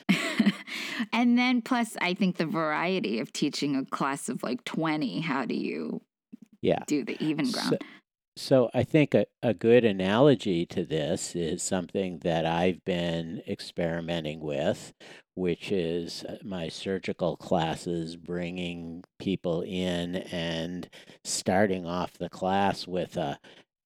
and 1.13 1.39
then 1.39 1.63
plus 1.63 1.97
I 2.01 2.15
think 2.15 2.37
the 2.37 2.47
variety 2.47 3.19
of 3.21 3.33
teaching 3.33 3.77
a 3.77 3.85
class 3.85 4.29
of 4.29 4.43
like 4.43 4.65
20, 4.65 5.21
how 5.21 5.45
do 5.45 5.55
you 5.55 6.03
Yeah. 6.61 6.83
do 6.87 7.05
the 7.05 7.23
even 7.23 7.51
ground? 7.51 7.71
so 7.71 7.79
I 8.75 8.83
think 8.83 9.15
a, 9.15 9.27
a 9.43 9.55
good 9.55 9.85
analogy 9.85 10.65
to 10.67 10.85
this 10.85 11.37
is 11.37 11.63
something 11.63 12.21
that 12.21 12.47
I've 12.47 12.85
been 12.85 13.43
experimenting 13.47 14.41
with, 14.41 14.95
which 15.35 15.71
is 15.71 16.25
uh, 16.25 16.37
my 16.43 16.69
surgical 16.69 17.37
classes, 17.37 18.17
bringing 18.17 19.05
people 19.19 19.63
in 19.63 20.17
and 20.17 20.89
starting 21.25 21.87
off 21.87 22.19
the 22.19 22.31
class 22.31 22.87
with 22.87 23.17
a 23.17 23.39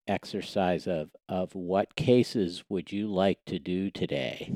exercise 0.07 0.87
of, 0.87 1.11
of 1.29 1.55
what 1.55 1.97
cases 1.97 2.63
would 2.69 2.93
you 2.93 3.09
like 3.09 3.41
to 3.47 3.59
do 3.59 3.91
today? 3.91 4.53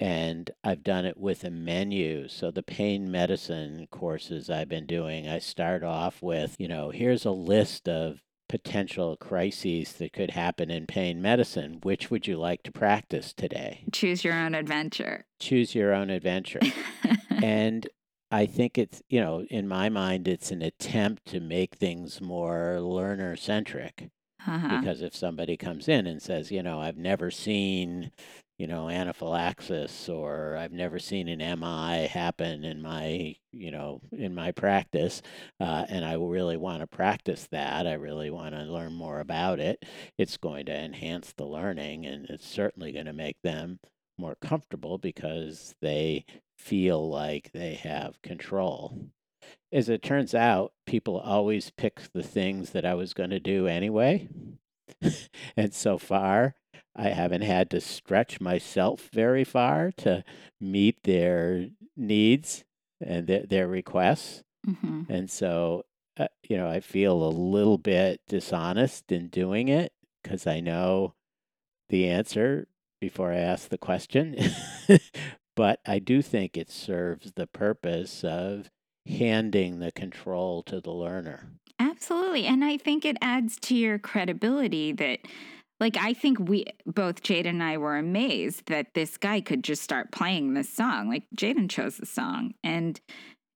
and 0.00 0.50
I've 0.62 0.82
done 0.82 1.06
it 1.06 1.16
with 1.16 1.44
a 1.44 1.50
menu. 1.50 2.28
So 2.28 2.50
the 2.50 2.62
pain 2.62 3.10
medicine 3.10 3.86
courses 3.90 4.50
I've 4.50 4.68
been 4.68 4.86
doing, 4.86 5.28
I 5.28 5.38
start 5.38 5.82
off 5.84 6.20
with, 6.20 6.56
you 6.58 6.68
know, 6.68 6.90
here's 6.90 7.24
a 7.24 7.30
list 7.30 7.88
of 7.88 8.20
potential 8.54 9.16
crises 9.16 9.94
that 9.94 10.12
could 10.12 10.30
happen 10.30 10.70
in 10.70 10.86
pain 10.86 11.20
medicine. 11.20 11.80
Which 11.82 12.08
would 12.08 12.28
you 12.28 12.36
like 12.36 12.62
to 12.62 12.70
practice 12.70 13.32
today? 13.32 13.82
Choose 13.90 14.22
your 14.22 14.34
own 14.34 14.54
adventure. 14.54 15.24
Choose 15.40 15.74
your 15.74 15.92
own 15.92 16.08
adventure. 16.08 16.60
and 17.30 17.88
I 18.30 18.46
think 18.46 18.78
it's, 18.78 19.02
you 19.08 19.20
know, 19.20 19.44
in 19.50 19.66
my 19.66 19.88
mind, 19.88 20.28
it's 20.28 20.52
an 20.52 20.62
attempt 20.62 21.24
to 21.32 21.40
make 21.40 21.74
things 21.74 22.20
more 22.20 22.80
learner 22.80 23.34
centric. 23.34 24.10
uh-huh. 24.46 24.78
Because 24.78 25.02
if 25.02 25.16
somebody 25.16 25.56
comes 25.56 25.88
in 25.88 26.06
and 26.06 26.22
says, 26.22 26.52
you 26.52 26.62
know, 26.62 26.80
I've 26.80 26.96
never 26.96 27.32
seen, 27.32 28.12
you 28.58 28.66
know, 28.66 28.88
anaphylaxis 28.88 30.08
or 30.08 30.56
I've 30.56 30.72
never 30.72 30.98
seen 30.98 31.28
an 31.28 31.38
MI 31.58 32.06
happen 32.06 32.64
in 32.64 32.80
my, 32.80 33.36
you 33.52 33.70
know, 33.70 34.00
in 34.12 34.34
my 34.34 34.52
practice, 34.52 35.22
uh, 35.60 35.86
and 35.88 36.04
I 36.04 36.14
really 36.14 36.56
want 36.56 36.80
to 36.80 36.86
practice 36.86 37.48
that, 37.50 37.86
I 37.86 37.94
really 37.94 38.30
want 38.30 38.54
to 38.54 38.62
learn 38.62 38.92
more 38.92 39.20
about 39.20 39.58
it, 39.58 39.84
it's 40.18 40.36
going 40.36 40.66
to 40.66 40.76
enhance 40.76 41.32
the 41.32 41.46
learning 41.46 42.06
and 42.06 42.26
it's 42.30 42.46
certainly 42.46 42.92
going 42.92 43.06
to 43.06 43.12
make 43.12 43.36
them 43.42 43.80
more 44.16 44.36
comfortable 44.36 44.98
because 44.98 45.74
they 45.82 46.24
feel 46.56 47.08
like 47.08 47.50
they 47.52 47.74
have 47.74 48.22
control. 48.22 49.08
As 49.72 49.88
it 49.88 50.02
turns 50.02 50.34
out, 50.34 50.72
people 50.86 51.18
always 51.18 51.70
pick 51.70 52.00
the 52.12 52.22
things 52.22 52.70
that 52.70 52.86
I 52.86 52.94
was 52.94 53.12
going 53.12 53.30
to 53.30 53.40
do 53.40 53.66
anyway. 53.66 54.28
and 55.56 55.74
so 55.74 55.98
far, 55.98 56.54
I 56.96 57.08
haven't 57.08 57.42
had 57.42 57.70
to 57.70 57.80
stretch 57.80 58.40
myself 58.40 59.08
very 59.12 59.44
far 59.44 59.92
to 59.98 60.24
meet 60.60 61.02
their 61.02 61.68
needs 61.96 62.64
and 63.00 63.26
their, 63.26 63.42
their 63.46 63.68
requests. 63.68 64.42
hmm 64.64 65.02
And 65.08 65.30
so, 65.30 65.84
uh, 66.16 66.28
you 66.48 66.56
know, 66.56 66.68
I 66.68 66.80
feel 66.80 67.22
a 67.22 67.28
little 67.28 67.78
bit 67.78 68.20
dishonest 68.28 69.10
in 69.10 69.28
doing 69.28 69.68
it 69.68 69.92
because 70.22 70.46
I 70.46 70.60
know 70.60 71.14
the 71.88 72.08
answer 72.08 72.68
before 73.00 73.32
I 73.32 73.38
ask 73.38 73.68
the 73.68 73.78
question. 73.78 74.36
but 75.56 75.80
I 75.86 75.98
do 75.98 76.22
think 76.22 76.56
it 76.56 76.70
serves 76.70 77.32
the 77.32 77.46
purpose 77.46 78.24
of 78.24 78.70
handing 79.06 79.80
the 79.80 79.92
control 79.92 80.62
to 80.64 80.80
the 80.80 80.92
learner. 80.92 81.50
Absolutely. 81.78 82.46
And 82.46 82.64
I 82.64 82.76
think 82.76 83.04
it 83.04 83.16
adds 83.20 83.58
to 83.62 83.74
your 83.74 83.98
credibility 83.98 84.92
that, 84.92 85.18
like, 85.80 85.96
I 85.96 86.14
think 86.14 86.38
we 86.38 86.66
both 86.86 87.22
Jade 87.22 87.46
and 87.46 87.62
I 87.62 87.76
were 87.76 87.96
amazed 87.96 88.66
that 88.66 88.94
this 88.94 89.16
guy 89.16 89.40
could 89.40 89.64
just 89.64 89.82
start 89.82 90.12
playing 90.12 90.54
this 90.54 90.68
song. 90.68 91.08
Like, 91.08 91.24
Jaden 91.36 91.68
chose 91.68 91.96
the 91.96 92.06
song. 92.06 92.54
And 92.62 93.00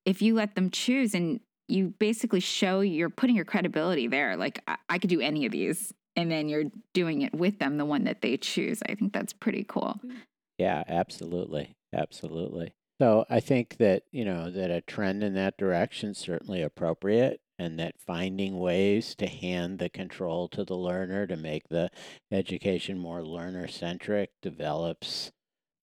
if 0.04 0.20
you 0.20 0.34
let 0.34 0.54
them 0.54 0.70
choose 0.70 1.14
and 1.14 1.40
you 1.68 1.94
basically 1.98 2.40
show 2.40 2.80
you're 2.80 3.10
putting 3.10 3.36
your 3.36 3.44
credibility 3.44 4.08
there, 4.08 4.36
like, 4.36 4.62
I, 4.66 4.76
I 4.88 4.98
could 4.98 5.10
do 5.10 5.20
any 5.20 5.46
of 5.46 5.52
these. 5.52 5.92
And 6.16 6.32
then 6.32 6.48
you're 6.48 6.64
doing 6.94 7.22
it 7.22 7.32
with 7.32 7.60
them, 7.60 7.76
the 7.76 7.84
one 7.84 8.02
that 8.04 8.22
they 8.22 8.36
choose. 8.36 8.82
I 8.88 8.96
think 8.96 9.12
that's 9.12 9.32
pretty 9.32 9.64
cool. 9.68 10.00
Mm-hmm. 10.04 10.16
Yeah, 10.58 10.82
absolutely. 10.88 11.76
Absolutely. 11.94 12.74
So 13.00 13.24
I 13.30 13.38
think 13.38 13.76
that, 13.76 14.02
you 14.10 14.24
know, 14.24 14.50
that 14.50 14.72
a 14.72 14.80
trend 14.80 15.22
in 15.22 15.34
that 15.34 15.56
direction 15.56 16.10
is 16.10 16.18
certainly 16.18 16.62
appropriate 16.62 17.40
and 17.58 17.78
that 17.78 18.00
finding 18.00 18.58
ways 18.58 19.14
to 19.16 19.26
hand 19.26 19.78
the 19.78 19.88
control 19.88 20.48
to 20.48 20.64
the 20.64 20.76
learner 20.76 21.26
to 21.26 21.36
make 21.36 21.68
the 21.68 21.90
education 22.30 22.98
more 22.98 23.24
learner 23.24 23.66
centric 23.66 24.30
develops 24.42 25.32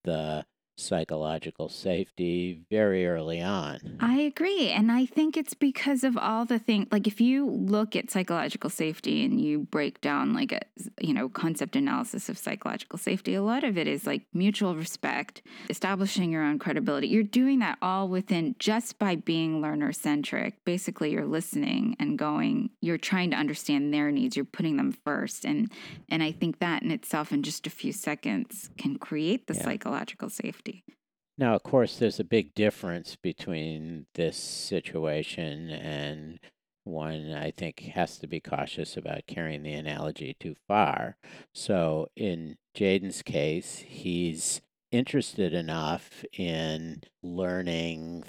the 0.04 0.44
psychological 0.76 1.68
safety 1.68 2.60
very 2.70 3.06
early 3.06 3.40
on. 3.40 3.78
I 4.00 4.18
agree. 4.20 4.68
And 4.68 4.92
I 4.92 5.06
think 5.06 5.36
it's 5.36 5.54
because 5.54 6.04
of 6.04 6.16
all 6.16 6.44
the 6.44 6.58
things 6.58 6.86
like 6.90 7.06
if 7.06 7.20
you 7.20 7.46
look 7.48 7.96
at 7.96 8.10
psychological 8.10 8.70
safety 8.70 9.24
and 9.24 9.40
you 9.40 9.60
break 9.60 10.00
down 10.00 10.34
like 10.34 10.52
a 10.52 10.60
you 11.00 11.14
know 11.14 11.28
concept 11.28 11.76
analysis 11.76 12.28
of 12.28 12.38
psychological 12.38 12.98
safety, 12.98 13.34
a 13.34 13.42
lot 13.42 13.64
of 13.64 13.78
it 13.78 13.86
is 13.86 14.06
like 14.06 14.22
mutual 14.34 14.74
respect, 14.76 15.42
establishing 15.70 16.30
your 16.30 16.42
own 16.42 16.58
credibility. 16.58 17.08
You're 17.08 17.22
doing 17.22 17.58
that 17.60 17.78
all 17.80 18.08
within 18.08 18.54
just 18.58 18.98
by 18.98 19.16
being 19.16 19.60
learner 19.62 19.92
centric. 19.92 20.64
Basically, 20.64 21.10
you're 21.12 21.24
listening 21.26 21.96
and 21.98 22.18
going, 22.18 22.70
you're 22.80 22.98
trying 22.98 23.30
to 23.30 23.36
understand 23.36 23.92
their 23.94 24.10
needs, 24.10 24.36
you're 24.36 24.44
putting 24.44 24.76
them 24.76 24.92
first. 25.04 25.44
And 25.44 25.70
and 26.08 26.22
I 26.22 26.32
think 26.32 26.58
that 26.60 26.82
in 26.82 26.90
itself 26.90 27.32
in 27.32 27.42
just 27.42 27.66
a 27.66 27.70
few 27.70 27.92
seconds 27.92 28.70
can 28.76 28.98
create 28.98 29.46
the 29.46 29.54
Yeah. 29.54 29.62
psychological 29.64 30.28
safety. 30.28 30.65
Now, 31.38 31.54
of 31.54 31.62
course, 31.62 31.98
there's 31.98 32.20
a 32.20 32.24
big 32.24 32.54
difference 32.54 33.16
between 33.16 34.06
this 34.14 34.36
situation 34.36 35.68
and 35.70 36.40
one 36.84 37.32
I 37.32 37.50
think 37.50 37.80
has 37.80 38.16
to 38.18 38.26
be 38.26 38.40
cautious 38.40 38.96
about 38.96 39.26
carrying 39.26 39.62
the 39.62 39.72
analogy 39.72 40.36
too 40.38 40.54
far. 40.66 41.16
So, 41.52 42.08
in 42.16 42.56
Jaden's 42.74 43.22
case, 43.22 43.84
he's 43.86 44.60
interested 44.92 45.52
enough 45.52 46.24
in 46.32 47.02
learning 47.22 48.24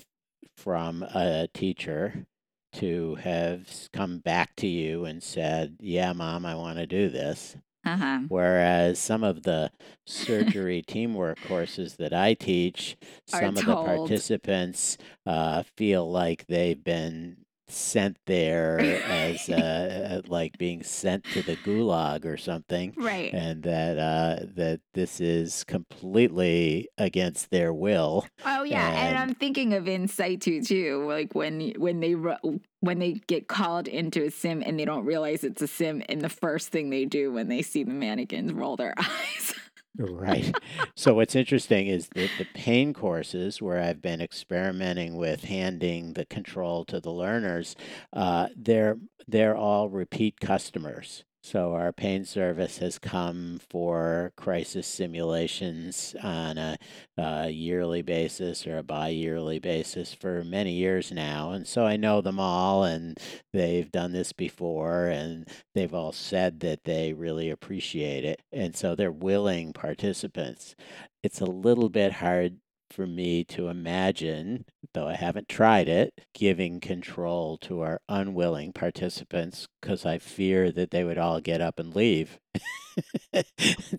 from 0.55 1.03
a 1.03 1.47
teacher 1.53 2.25
to 2.73 3.15
have 3.15 3.89
come 3.93 4.19
back 4.19 4.55
to 4.57 4.67
you 4.67 5.05
and 5.05 5.21
said, 5.23 5.77
Yeah, 5.79 6.13
mom, 6.13 6.45
I 6.45 6.55
want 6.55 6.77
to 6.77 6.87
do 6.87 7.09
this. 7.09 7.55
Uh-huh. 7.87 8.19
Whereas 8.27 8.99
some 8.99 9.23
of 9.23 9.43
the 9.43 9.71
surgery 10.05 10.81
teamwork 10.81 11.39
courses 11.47 11.95
that 11.95 12.13
I 12.13 12.33
teach, 12.33 12.97
Are 13.33 13.39
some 13.39 13.57
of 13.57 13.65
the 13.65 13.75
participants 13.75 14.97
uh, 15.25 15.63
feel 15.75 16.09
like 16.11 16.45
they've 16.47 16.83
been 16.83 17.37
sent 17.69 18.17
there 18.25 18.79
as 18.79 19.49
uh, 19.49 20.21
like 20.27 20.57
being 20.57 20.83
sent 20.83 21.23
to 21.33 21.41
the 21.41 21.55
gulag 21.57 22.25
or 22.25 22.37
something, 22.37 22.93
Right. 22.97 23.33
and 23.33 23.63
that 23.63 23.97
uh, 23.97 24.45
that 24.55 24.79
this 24.93 25.19
is 25.19 25.63
completely 25.63 26.87
against 26.97 27.49
their 27.51 27.73
will. 27.73 28.25
Oh 28.45 28.63
yeah, 28.63 28.87
and, 28.89 29.09
And- 29.09 29.17
I'm 29.17 29.35
thinking 29.35 29.73
of 29.73 29.87
in 29.87 30.07
situ 30.07 30.61
too, 30.63 31.05
like 31.07 31.35
when 31.35 31.73
when 31.77 31.99
they 31.99 32.13
when 32.13 32.99
they 32.99 33.13
get 33.27 33.47
called 33.47 33.87
into 33.87 34.23
a 34.25 34.31
sim 34.31 34.63
and 34.65 34.79
they 34.79 34.85
don't 34.85 35.05
realize 35.05 35.43
it's 35.43 35.61
a 35.61 35.67
sim, 35.67 36.01
and 36.09 36.21
the 36.21 36.29
first 36.29 36.69
thing 36.69 36.89
they 36.89 37.05
do 37.05 37.31
when 37.33 37.47
they 37.49 37.61
see 37.61 37.83
the 37.83 37.93
mannequins 37.93 38.53
roll 38.53 38.75
their 38.77 38.93
eyes. 38.97 39.53
Right. 39.99 40.55
so 40.95 41.15
what's 41.15 41.35
interesting 41.35 41.87
is 41.87 42.09
that 42.13 42.37
the 42.37 42.45
pain 42.45 42.93
courses 42.93 43.61
where 43.61 43.81
I've 43.81 44.01
been 44.01 44.21
experimenting 44.21 45.15
with 45.15 45.45
handing 45.45 46.13
the 46.13 46.25
control 46.25 46.85
to 46.85 46.99
the 46.99 47.11
learners, 47.11 47.75
uh, 48.13 48.49
they're 48.55 48.97
they're 49.27 49.57
all 49.57 49.89
repeat 49.89 50.39
customers. 50.39 51.23
So 51.43 51.73
our 51.73 51.93
pain 51.93 52.25
service 52.25 52.79
has 52.79 52.99
come 52.99 53.59
for 53.69 54.33
crisis 54.35 54.85
simulations 54.85 56.15
on 56.21 56.57
a, 56.57 56.77
uh 57.17 57.47
yearly 57.49 58.01
basis 58.01 58.67
or 58.67 58.77
a 58.77 58.83
bi-yearly 58.83 59.59
basis 59.59 60.13
for 60.13 60.43
many 60.43 60.73
years 60.73 61.11
now, 61.11 61.51
and 61.51 61.65
so 61.65 61.85
I 61.85 61.95
know 61.95 62.21
them 62.21 62.39
all, 62.39 62.83
and 62.83 63.17
they've 63.53 63.89
done 63.91 64.11
this 64.11 64.33
before, 64.33 65.07
and 65.07 65.47
they've 65.73 65.93
all 65.93 66.11
said 66.11 66.59
that 66.61 66.83
they 66.83 67.13
really 67.13 67.49
appreciate 67.49 68.25
it. 68.25 68.41
And 68.51 68.75
so 68.75 68.93
they're 68.95 69.11
willing 69.11 69.73
participants. 69.73 70.75
It's 71.23 71.41
a 71.41 71.45
little 71.45 71.89
bit 71.89 72.13
hard 72.13 72.57
for 72.89 73.05
me 73.07 73.43
to 73.45 73.67
imagine, 73.67 74.65
though 74.93 75.07
I 75.07 75.15
haven't 75.15 75.49
tried 75.49 75.87
it, 75.89 76.13
giving 76.33 76.79
control 76.79 77.57
to 77.59 77.81
our 77.81 78.01
unwilling 78.09 78.73
participants 78.73 79.67
because 79.81 80.05
I 80.05 80.17
fear 80.17 80.71
that 80.71 80.91
they 80.91 81.03
would 81.03 81.17
all 81.17 81.39
get 81.41 81.61
up 81.61 81.79
and 81.79 81.95
leave. 81.95 82.39
and 83.33 83.45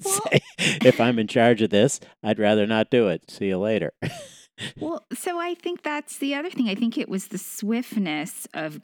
Well- 0.05 0.21
say, 0.31 0.41
if 0.59 1.01
I'm 1.01 1.19
in 1.19 1.27
charge 1.29 1.63
of 1.63 1.71
this, 1.71 2.01
I'd 2.23 2.39
rather 2.39 2.67
not 2.67 2.91
do 2.91 3.09
it. 3.09 3.31
See 3.31 3.47
you 3.49 3.59
later. 3.59 3.93
Well, 4.81 5.07
so 5.15 5.39
I 5.39 5.55
think 5.55 5.85
that's 5.85 6.19
the 6.19 6.35
other 6.35 6.51
thing. 6.51 6.69
I 6.69 6.75
think 6.75 6.99
it 6.99 7.09
was 7.09 7.29
the 7.29 7.39
swiftness 7.39 8.49
of 8.53 8.81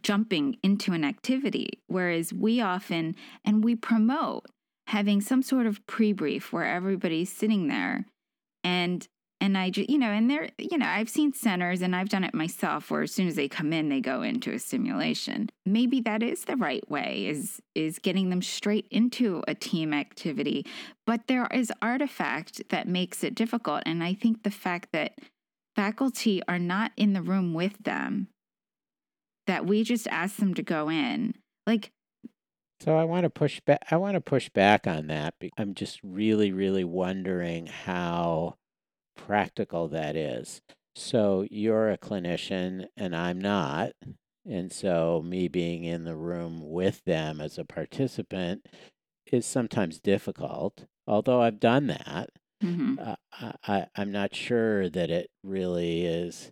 jumping 0.00 0.58
into 0.62 0.92
an 0.92 1.04
activity, 1.04 1.80
whereas 1.88 2.32
we 2.32 2.60
often, 2.60 3.16
and 3.44 3.64
we 3.64 3.74
promote 3.74 4.46
having 4.86 5.20
some 5.20 5.42
sort 5.42 5.66
of 5.66 5.84
pre 5.88 6.12
brief 6.12 6.52
where 6.52 6.64
everybody's 6.64 7.32
sitting 7.32 7.66
there 7.66 8.06
and 8.62 9.08
and 9.40 9.56
I 9.56 9.70
just, 9.70 9.88
you 9.88 9.98
know, 9.98 10.10
and 10.10 10.28
there, 10.28 10.48
you 10.58 10.78
know, 10.78 10.86
I've 10.86 11.08
seen 11.08 11.32
centers 11.32 11.80
and 11.80 11.94
I've 11.94 12.08
done 12.08 12.24
it 12.24 12.34
myself 12.34 12.90
where 12.90 13.02
as 13.02 13.12
soon 13.12 13.28
as 13.28 13.36
they 13.36 13.48
come 13.48 13.72
in, 13.72 13.88
they 13.88 14.00
go 14.00 14.22
into 14.22 14.52
a 14.52 14.58
simulation. 14.58 15.48
Maybe 15.64 16.00
that 16.00 16.22
is 16.22 16.44
the 16.44 16.56
right 16.56 16.88
way 16.90 17.26
is 17.26 17.60
is 17.74 18.00
getting 18.00 18.30
them 18.30 18.42
straight 18.42 18.88
into 18.90 19.44
a 19.46 19.54
team 19.54 19.94
activity. 19.94 20.66
But 21.06 21.28
there 21.28 21.46
is 21.52 21.72
artifact 21.80 22.68
that 22.70 22.88
makes 22.88 23.22
it 23.22 23.36
difficult. 23.36 23.84
And 23.86 24.02
I 24.02 24.14
think 24.14 24.42
the 24.42 24.50
fact 24.50 24.88
that 24.92 25.18
faculty 25.76 26.42
are 26.48 26.58
not 26.58 26.90
in 26.96 27.12
the 27.12 27.22
room 27.22 27.54
with 27.54 27.78
them, 27.84 28.28
that 29.46 29.66
we 29.66 29.84
just 29.84 30.08
ask 30.08 30.36
them 30.36 30.54
to 30.54 30.62
go 30.64 30.90
in. 30.90 31.34
Like, 31.64 31.92
So 32.80 32.96
I 32.96 33.04
want 33.04 33.22
to 33.22 33.30
push 33.30 33.60
back. 33.60 33.86
I 33.88 33.96
want 33.96 34.16
to 34.16 34.20
push 34.20 34.48
back 34.48 34.88
on 34.88 35.06
that. 35.06 35.34
I'm 35.56 35.74
just 35.74 36.00
really, 36.02 36.50
really 36.50 36.84
wondering 36.84 37.66
how 37.66 38.57
practical 39.18 39.88
that 39.88 40.16
is. 40.16 40.62
So 40.96 41.46
you're 41.50 41.90
a 41.90 41.98
clinician 41.98 42.86
and 42.96 43.14
I'm 43.14 43.40
not. 43.40 43.92
And 44.46 44.72
so 44.72 45.22
me 45.24 45.48
being 45.48 45.84
in 45.84 46.04
the 46.04 46.16
room 46.16 46.62
with 46.62 47.04
them 47.04 47.40
as 47.40 47.58
a 47.58 47.64
participant 47.64 48.66
is 49.30 49.44
sometimes 49.44 50.00
difficult. 50.00 50.86
Although 51.06 51.42
I've 51.42 51.60
done 51.60 51.88
that, 51.88 52.30
mhm. 52.62 52.98
uh, 52.98 53.16
I, 53.32 53.52
I, 53.66 53.86
I'm 53.94 54.10
not 54.10 54.34
sure 54.34 54.88
that 54.88 55.10
it 55.10 55.30
really 55.44 56.06
is 56.06 56.50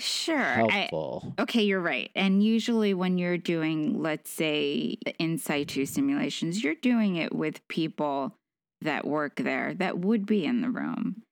sure. 0.00 0.36
I, 0.36 0.70
helpful. 0.70 1.34
Okay, 1.38 1.62
you're 1.62 1.80
right. 1.80 2.10
And 2.14 2.42
usually, 2.42 2.94
when 2.94 3.18
you're 3.18 3.38
doing, 3.38 4.02
let's 4.02 4.30
say, 4.30 4.98
in 5.18 5.38
situ 5.38 5.86
simulations, 5.86 6.62
you're 6.62 6.74
doing 6.74 7.16
it 7.16 7.34
with 7.34 7.66
people 7.68 8.36
that 8.82 9.06
work 9.06 9.36
there 9.36 9.74
that 9.74 9.98
would 9.98 10.26
be 10.26 10.44
in 10.44 10.62
the 10.62 10.70
room. 10.70 11.22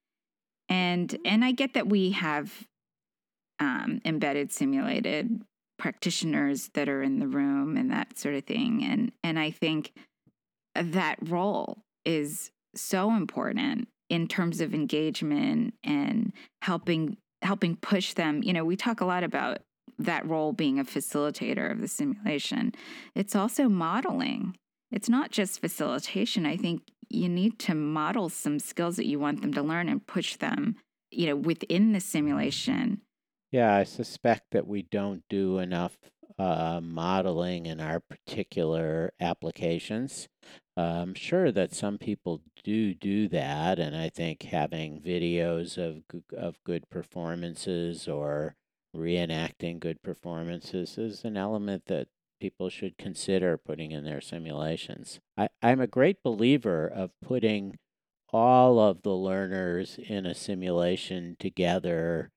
And 0.69 1.17
and 1.25 1.45
I 1.45 1.53
get 1.53 1.75
that 1.75 1.89
we 1.89 2.11
have 2.13 2.67
um, 3.59 4.01
embedded 4.05 4.53
simulated 4.53 5.43
practitioners 5.79 6.71
that 6.75 6.89
are 6.89 7.03
in 7.03 7.21
the 7.21 7.29
room 7.29 7.77
and 7.77 7.91
that 7.91 8.19
sort 8.19 8.35
of 8.35 8.45
thing. 8.45 8.85
And 8.85 9.13
and 9.23 9.39
I 9.39 9.51
think 9.51 9.93
that 10.75 11.17
role 11.23 11.79
is 12.05 12.51
so 12.75 13.15
important 13.15 13.89
in 14.09 14.27
terms 14.27 14.61
of 14.61 14.75
engagement 14.75 15.75
and 15.85 16.33
helping 16.63 17.17
helping 17.43 17.77
push 17.77 18.15
them. 18.15 18.43
You 18.43 18.53
know, 18.53 18.65
we 18.65 18.77
talk 18.77 19.01
a 19.01 19.07
lot 19.07 19.25
about 19.25 19.59
that 19.99 20.27
role 20.27 20.53
being 20.53 20.79
a 20.79 20.85
facilitator 20.85 21.71
of 21.71 21.81
the 21.81 21.89
simulation. 21.89 22.73
It's 23.15 23.35
also 23.35 23.69
modeling. 23.69 24.57
It's 24.91 25.09
not 25.09 25.31
just 25.31 25.61
facilitation. 25.61 26.47
I 26.47 26.57
think 26.57 26.83
you 27.11 27.29
need 27.29 27.59
to 27.61 27.75
model 27.75 28.29
some 28.29 28.59
skills 28.59 28.97
that 28.97 29.07
you 29.07 29.19
want 29.19 29.41
them 29.41 29.53
to 29.55 29.63
learn 29.63 29.89
and 29.89 30.07
push 30.07 30.37
them, 30.37 30.77
you 31.11 31.27
know, 31.27 31.37
within 31.37 31.93
the 31.93 32.01
simulation. 32.01 33.03
Yeah, 33.51 33.75
I 33.75 33.85
suspect 33.85 34.51
that 34.51 34.67
we 34.67 34.83
don't 34.83 35.23
do 35.31 35.59
enough 35.59 35.97
uh, 36.39 36.81
modeling 36.83 37.67
in 37.67 37.81
our 37.81 38.01
particular 38.01 39.13
applications. 39.21 40.29
Uh, 40.77 40.81
I'm 40.81 41.15
sure 41.15 41.51
that 41.51 41.75
some 41.75 41.99
people 41.99 42.43
do 42.63 42.95
do 42.95 43.29
that, 43.29 43.79
and 43.79 43.97
I 43.97 44.09
think 44.09 44.43
having 44.45 45.01
videos 45.01 45.79
of 45.79 46.05
of 46.37 46.63
good 46.63 46.89
performances 46.91 48.07
or 48.07 48.55
reenacting 48.95 49.81
good 49.81 50.03
performances 50.03 50.97
is 50.99 51.25
an 51.25 51.37
element 51.37 51.87
that 51.87 52.09
people 52.39 52.69
should 52.71 52.99
consider 52.99 53.57
putting 53.59 53.91
in 53.93 54.05
their 54.05 54.21
simulations. 54.21 55.21
I, 55.37 55.49
I'm 55.63 55.81
a 55.81 55.87
great 55.87 56.23
believer 56.23 56.87
of 56.87 57.11
putting 57.23 57.77
all 58.31 58.79
of 58.79 59.03
the 59.03 59.15
learners 59.15 59.99
in 59.99 60.27
a 60.27 60.35
simulation 60.35 61.37
together 61.39 62.31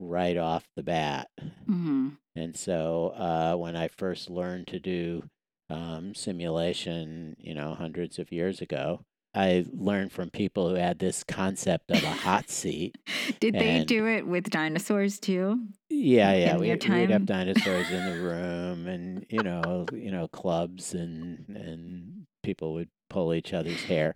right 0.00 0.36
off 0.36 0.68
the 0.76 0.82
bat. 0.82 1.28
hmm 1.66 2.08
And 2.34 2.56
so 2.56 3.08
uh, 3.16 3.56
when 3.56 3.76
I 3.76 3.88
first 3.88 4.30
learned 4.30 4.68
to 4.68 4.78
do 4.80 5.24
um, 5.70 6.14
simulation, 6.14 7.36
you 7.38 7.54
know, 7.54 7.74
hundreds 7.74 8.18
of 8.18 8.32
years 8.32 8.60
ago, 8.60 9.04
I 9.34 9.66
learned 9.72 10.12
from 10.12 10.30
people 10.30 10.68
who 10.68 10.76
had 10.76 10.98
this 10.98 11.22
concept 11.22 11.90
of 11.90 12.02
a 12.02 12.10
hot 12.10 12.50
seat. 12.50 12.96
Did 13.40 13.54
they 13.54 13.84
do 13.84 14.06
it 14.06 14.26
with 14.26 14.50
dinosaurs 14.50 15.18
too? 15.20 15.60
Yeah, 15.90 16.34
yeah, 16.34 16.54
In 16.54 16.60
we, 16.60 16.70
we'd 16.70 17.10
have 17.10 17.26
dinosaurs 17.26 17.90
in 17.90 18.04
the 18.04 18.20
room, 18.22 18.86
and 18.86 19.26
you 19.28 19.42
know, 19.42 19.86
you 19.92 20.10
know, 20.10 20.28
clubs, 20.28 20.94
and 20.94 21.44
and 21.48 22.26
people 22.42 22.74
would 22.74 22.88
pull 23.10 23.34
each 23.34 23.52
other's 23.52 23.82
hair, 23.84 24.14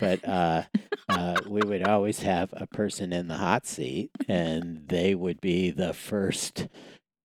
but 0.00 0.26
uh, 0.26 0.62
uh, 1.08 1.36
we 1.48 1.60
would 1.64 1.86
always 1.86 2.20
have 2.20 2.52
a 2.52 2.66
person 2.66 3.12
in 3.12 3.28
the 3.28 3.36
hot 3.36 3.66
seat, 3.66 4.10
and 4.28 4.88
they 4.88 5.14
would 5.14 5.40
be 5.40 5.70
the 5.70 5.92
first 5.92 6.68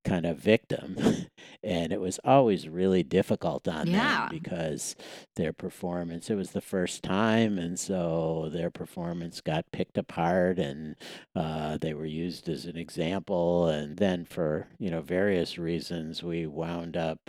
kind 0.08 0.26
of 0.26 0.38
victim, 0.40 0.98
and 1.64 1.92
it 1.94 2.00
was 2.02 2.20
always 2.24 2.68
really 2.70 3.04
difficult 3.04 3.68
on 3.68 3.92
Yeah. 3.92 3.92
them 3.92 4.28
because 4.30 4.96
their 5.36 5.54
performance 5.54 6.30
it 6.30 6.36
was 6.36 6.52
the 6.52 6.62
first 6.62 7.04
time, 7.04 7.58
and 7.60 7.80
so 7.80 8.50
their 8.52 8.72
performance 8.72 9.42
got 9.42 9.72
picked 9.72 9.98
apart, 9.98 10.60
and 10.60 10.96
uh, 11.36 11.78
they 11.78 11.94
were 11.94 12.06
used 12.06 12.50
as 12.50 12.66
an 12.66 12.78
example, 12.78 13.68
and 13.68 13.98
then 13.98 14.26
for 14.26 14.68
you 14.80 14.90
know 14.92 15.02
various 15.02 15.58
reasons, 15.58 16.24
we 16.24 16.46
wound 16.48 16.98
up 16.98 17.20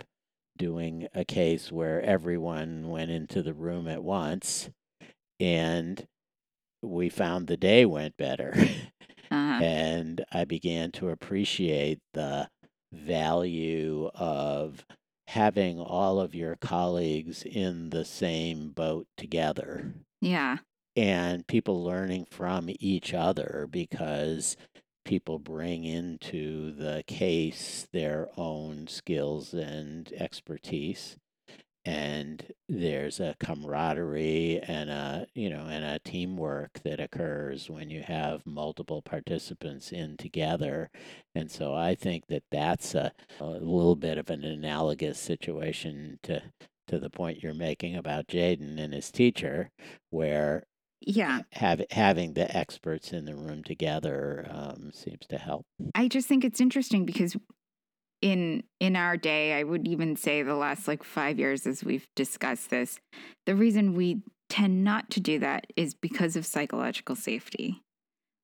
doing 0.57 1.07
a 1.13 1.25
case 1.25 1.71
where 1.71 2.01
everyone 2.01 2.89
went 2.89 3.11
into 3.11 3.41
the 3.41 3.53
room 3.53 3.87
at 3.87 4.03
once, 4.03 4.69
and 5.39 6.07
we 6.81 7.09
found 7.09 7.47
the 7.47 7.57
day 7.57 7.85
went 7.85 8.17
better, 8.17 8.53
Uh, 9.31 9.63
and 9.63 10.23
I 10.31 10.45
began 10.45 10.91
to 10.93 11.09
appreciate 11.09 11.99
the 12.13 12.49
value 12.91 14.09
of 14.15 14.85
having 15.27 15.79
all 15.79 16.19
of 16.19 16.33
your 16.33 16.55
colleagues 16.55 17.43
in 17.43 17.89
the 17.91 18.03
same 18.03 18.69
boat 18.69 19.05
together 19.15 19.93
yeah. 20.21 20.57
and 20.95 21.45
people 21.47 21.83
learning 21.83 22.25
from 22.31 22.69
each 22.79 23.13
other 23.13 23.67
because 23.69 24.57
people 25.05 25.37
bring 25.37 25.83
into 25.83 26.71
the 26.71 27.03
case 27.07 27.87
their 27.93 28.27
own 28.37 28.87
skills 28.87 29.53
and 29.53 30.11
expertise 30.13 31.15
and 31.85 32.51
there's 32.67 33.19
a 33.19 33.35
camaraderie 33.39 34.59
and 34.67 34.89
a 34.89 35.25
you 35.33 35.49
know 35.49 35.65
and 35.67 35.83
a 35.85 35.99
teamwork 35.99 36.79
that 36.83 36.99
occurs 36.99 37.69
when 37.69 37.89
you 37.89 38.01
have 38.03 38.45
multiple 38.45 39.01
participants 39.01 39.91
in 39.91 40.17
together 40.17 40.89
and 41.35 41.49
so 41.49 41.73
i 41.73 41.95
think 41.95 42.27
that 42.27 42.43
that's 42.51 42.93
a, 42.95 43.11
a 43.39 43.45
little 43.45 43.95
bit 43.95 44.17
of 44.17 44.29
an 44.29 44.43
analogous 44.43 45.19
situation 45.19 46.19
to 46.21 46.41
to 46.87 46.99
the 46.99 47.09
point 47.09 47.41
you're 47.41 47.53
making 47.53 47.95
about 47.95 48.27
jaden 48.27 48.79
and 48.79 48.93
his 48.93 49.11
teacher 49.11 49.69
where 50.09 50.63
Yeah. 51.01 51.43
have, 51.53 51.81
having 51.91 52.33
the 52.33 52.55
experts 52.55 53.13
in 53.13 53.25
the 53.25 53.35
room 53.35 53.63
together 53.63 54.45
um, 54.51 54.91
seems 54.93 55.25
to 55.29 55.37
help. 55.37 55.65
I 55.95 56.07
just 56.09 56.27
think 56.27 56.43
it's 56.43 56.59
interesting 56.59 57.05
because 57.05 57.37
in 58.21 58.63
in 58.79 58.95
our 58.95 59.17
day, 59.17 59.53
I 59.53 59.63
would 59.63 59.87
even 59.87 60.15
say 60.15 60.43
the 60.43 60.55
last 60.55 60.87
like 60.87 61.03
5 61.03 61.39
years 61.39 61.65
as 61.65 61.83
we've 61.83 62.07
discussed 62.15 62.69
this, 62.69 62.99
the 63.45 63.55
reason 63.55 63.95
we 63.95 64.21
tend 64.49 64.83
not 64.83 65.09
to 65.11 65.19
do 65.19 65.39
that 65.39 65.67
is 65.75 65.93
because 65.93 66.35
of 66.35 66.45
psychological 66.45 67.15
safety. 67.15 67.81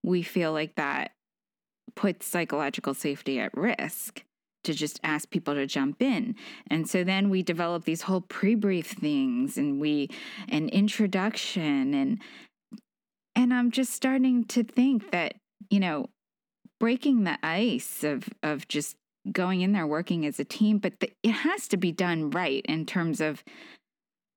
We 0.04 0.22
feel 0.22 0.52
like 0.52 0.76
that 0.76 1.12
puts 1.96 2.28
psychological 2.28 2.94
safety 2.94 3.40
at 3.40 3.56
risk 3.56 4.24
to 4.64 4.74
just 4.74 5.00
ask 5.04 5.30
people 5.30 5.54
to 5.54 5.66
jump 5.66 6.02
in. 6.02 6.36
And 6.68 6.90
so 6.90 7.04
then 7.04 7.30
we 7.30 7.44
develop 7.44 7.86
these 7.86 8.04
whole 8.04 8.22
pre-brief 8.22 8.88
things 8.88 9.58
and 9.58 9.80
we 9.80 10.10
an 10.50 10.70
introduction 10.70 11.94
and 11.94 12.22
and 13.38 13.54
I'm 13.54 13.70
just 13.70 13.94
starting 13.94 14.46
to 14.46 14.64
think 14.64 15.12
that, 15.12 15.36
you 15.70 15.80
know, 15.80 16.08
breaking 16.80 17.26
the 17.26 17.38
ice 17.44 18.04
of 18.04 18.30
of 18.44 18.68
just 18.68 18.96
going 19.32 19.62
in 19.62 19.72
there 19.72 19.88
working 19.88 20.26
as 20.26 20.40
a 20.40 20.46
team, 20.46 20.78
but 20.78 21.00
the, 21.00 21.12
it 21.24 21.32
has 21.32 21.68
to 21.70 21.78
be 21.78 21.92
done 21.92 22.30
right 22.30 22.66
in 22.66 22.86
terms 22.86 23.22
of 23.22 23.44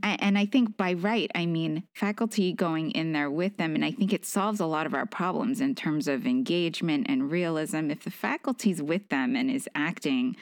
and 0.03 0.39
I 0.39 0.47
think 0.47 0.77
by 0.77 0.93
right, 0.93 1.31
I 1.35 1.47
mean 1.47 1.83
faculty 1.95 2.53
going 2.53 2.93
in 2.93 3.13
there 3.13 3.31
with 3.31 3.57
them. 3.57 3.75
And 3.75 3.85
I 3.85 3.91
think 3.91 4.13
it 4.13 4.25
solves 4.25 4.61
a 4.61 4.67
lot 4.67 4.87
of 4.87 4.95
our 4.95 5.07
problems 5.07 5.61
in 5.61 5.75
terms 5.75 6.07
of 6.07 6.25
engagement 6.25 7.07
and 7.09 7.31
realism. 7.31 7.91
If 7.91 8.05
the 8.05 8.11
faculty's 8.11 8.81
with 8.81 9.09
them 9.09 9.35
and 9.35 9.51
is 9.51 9.69
acting, 9.75 10.37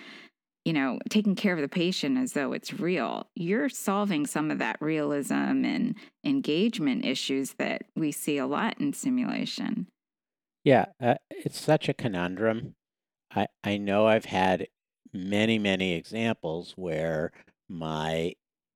you 0.66 0.74
know, 0.74 0.98
taking 1.09 1.35
care 1.35 1.54
of 1.54 1.62
the 1.62 1.68
patient 1.68 2.18
as 2.18 2.35
though 2.35 2.52
it's 2.52 2.74
real, 2.74 3.28
you're 3.35 3.70
solving 3.70 4.26
some 4.26 4.50
of 4.50 4.59
that 4.59 4.76
realism 4.80 5.64
and 5.64 5.94
engagement 6.22 7.06
issues 7.06 7.54
that 7.54 7.85
we 7.94 8.12
see 8.12 8.37
a 8.37 8.46
lot 8.46 8.78
in 8.78 8.92
simulation. 8.92 9.87
Yeah, 10.64 10.87
uh, 11.00 11.14
it's 11.30 11.61
such 11.61 11.88
a 11.88 11.94
conundrum. 11.94 12.74
I, 13.37 13.49
I 13.64 13.77
know 13.77 14.07
I've 14.09 14.25
had 14.27 14.68
many, 15.12 15.59
many 15.59 15.92
examples 15.94 16.72
where 16.77 17.33
my 17.68 18.35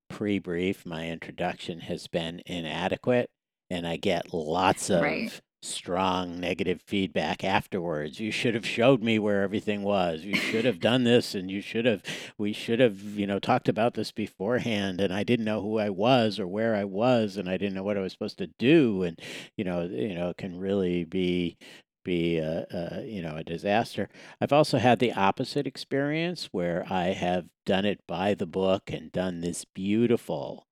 pre 0.09 0.39
brief, 0.39 0.87
my 0.87 1.09
introduction 1.09 1.81
has 1.81 2.07
been 2.09 2.43
inadequate, 2.47 3.31
and 3.71 3.87
I 3.87 3.97
get 3.97 4.35
lots 4.35 4.91
of 4.91 5.01
Right. 5.03 5.41
strong 5.63 6.41
negative 6.41 6.83
feedback 6.87 7.45
afterwards. 7.45 8.19
You 8.21 8.31
should 8.33 8.55
have 8.55 8.67
showed 8.67 9.03
me 9.03 9.19
where 9.19 9.43
everything 9.43 9.83
was. 9.83 10.25
You 10.25 10.37
should 10.39 10.65
have 10.65 10.81
done 10.81 11.05
this, 11.05 11.35
and 11.35 11.51
you 11.51 11.61
should 11.63 11.85
have, 11.87 12.03
we 12.39 12.53
should 12.53 12.81
have, 12.81 13.01
you 13.03 13.27
know, 13.27 13.39
talked 13.39 13.69
about 13.69 13.95
this 13.95 14.13
beforehand. 14.13 15.01
And 15.01 15.13
I 15.13 15.23
didn't 15.25 15.45
know 15.47 15.63
who 15.63 15.79
I 15.79 15.91
was 15.91 16.39
or 16.41 16.47
where 16.49 16.75
I 16.75 16.85
was, 16.85 17.37
and 17.37 17.49
I 17.49 17.57
didn't 17.59 17.75
know 17.75 17.83
what 17.85 17.99
I 17.99 18.01
was 18.03 18.13
supposed 18.13 18.39
to 18.39 18.49
do. 18.59 19.03
And, 19.05 19.19
you 19.57 19.65
know, 19.65 19.83
you 19.85 20.15
know, 20.15 20.31
it 20.31 20.39
can 20.39 20.59
really 20.59 21.05
be 21.05 21.57
be 22.05 22.39
a, 22.39 22.67
a 22.71 23.05
you 23.05 23.23
know 23.23 23.37
a 23.37 23.45
disaster. 23.45 24.09
I've 24.41 24.53
also 24.53 24.79
had 24.79 24.99
the 24.99 25.13
opposite 25.13 25.67
experience 25.67 26.49
where 26.53 26.85
I 26.91 27.09
have 27.09 27.47
done 27.67 27.85
it 27.85 28.01
by 28.07 28.35
the 28.35 28.47
book 28.47 28.91
and 28.91 29.13
done 29.13 29.41
this 29.41 29.65
beautiful 29.65 30.67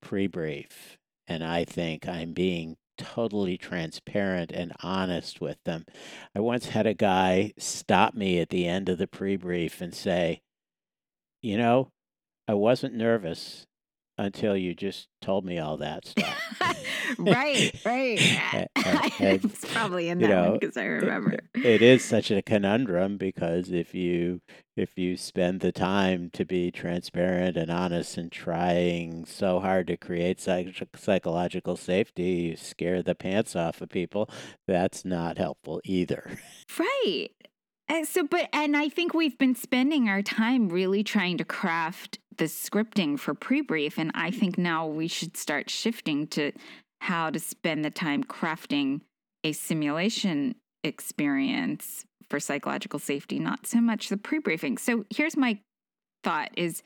pre-brief 0.00 0.98
and 1.28 1.44
I 1.44 1.64
think 1.64 2.08
I'm 2.08 2.32
being 2.32 2.76
totally 2.98 3.56
transparent 3.56 4.52
and 4.52 4.72
honest 4.82 5.40
with 5.40 5.58
them. 5.64 5.84
I 6.34 6.40
once 6.40 6.66
had 6.66 6.86
a 6.86 6.94
guy 6.94 7.52
stop 7.58 8.14
me 8.14 8.38
at 8.40 8.50
the 8.50 8.66
end 8.66 8.88
of 8.88 8.98
the 8.98 9.06
pre-brief 9.06 9.80
and 9.80 9.94
say, 9.94 10.42
"You 11.42 11.56
know, 11.56 11.90
I 12.48 12.54
wasn't 12.54 12.94
nervous 12.94 13.66
until 14.24 14.56
you 14.56 14.74
just 14.74 15.08
told 15.20 15.44
me 15.44 15.58
all 15.58 15.76
that 15.78 16.06
stuff." 16.06 16.38
right, 17.18 17.72
right. 17.84 18.20
A- 18.54 18.56
a- 18.56 18.68
I 18.76 19.10
and, 19.20 19.42
was 19.42 19.64
probably 19.66 20.08
in 20.08 20.18
that 20.20 20.48
one 20.50 20.58
because 20.58 20.76
I 20.76 20.84
it- 20.84 20.88
remember. 20.88 21.38
it 21.54 21.82
is 21.82 22.04
such 22.04 22.30
a 22.30 22.42
conundrum 22.42 23.16
because 23.18 23.70
if 23.70 23.94
you 23.94 24.40
if 24.76 24.96
you 24.96 25.16
spend 25.16 25.60
the 25.60 25.72
time 25.72 26.30
to 26.32 26.44
be 26.44 26.70
transparent 26.70 27.56
and 27.56 27.70
honest 27.70 28.16
and 28.16 28.32
trying 28.32 29.24
so 29.26 29.60
hard 29.60 29.86
to 29.88 29.96
create 29.96 30.40
psych- 30.40 30.88
psychological 30.96 31.76
safety 31.76 32.22
you 32.22 32.56
scare 32.56 33.02
the 33.02 33.14
pants 33.14 33.54
off 33.54 33.80
of 33.82 33.90
people 33.90 34.30
that's 34.66 35.04
not 35.04 35.36
helpful 35.38 35.80
either 35.84 36.38
Right. 36.78 37.28
And 37.88 38.06
so, 38.06 38.26
but, 38.26 38.48
and 38.52 38.76
I 38.76 38.88
think 38.88 39.12
we've 39.12 39.36
been 39.36 39.54
spending 39.54 40.08
our 40.08 40.22
time 40.22 40.68
really 40.68 41.02
trying 41.04 41.38
to 41.38 41.44
craft 41.44 42.18
the 42.36 42.44
scripting 42.44 43.18
for 43.18 43.34
pre 43.34 43.60
brief. 43.60 43.98
And 43.98 44.10
I 44.14 44.30
think 44.30 44.56
now 44.56 44.86
we 44.86 45.08
should 45.08 45.36
start 45.36 45.68
shifting 45.68 46.26
to 46.28 46.52
how 47.00 47.30
to 47.30 47.38
spend 47.38 47.84
the 47.84 47.90
time 47.90 48.24
crafting 48.24 49.00
a 49.44 49.52
simulation 49.52 50.54
experience 50.84 52.04
for 52.30 52.40
psychological 52.40 52.98
safety, 52.98 53.38
not 53.38 53.66
so 53.66 53.80
much 53.80 54.08
the 54.08 54.16
pre 54.16 54.38
briefing. 54.38 54.78
So 54.78 55.04
here's 55.10 55.36
my 55.36 55.58
thought 56.22 56.50
is 56.56 56.82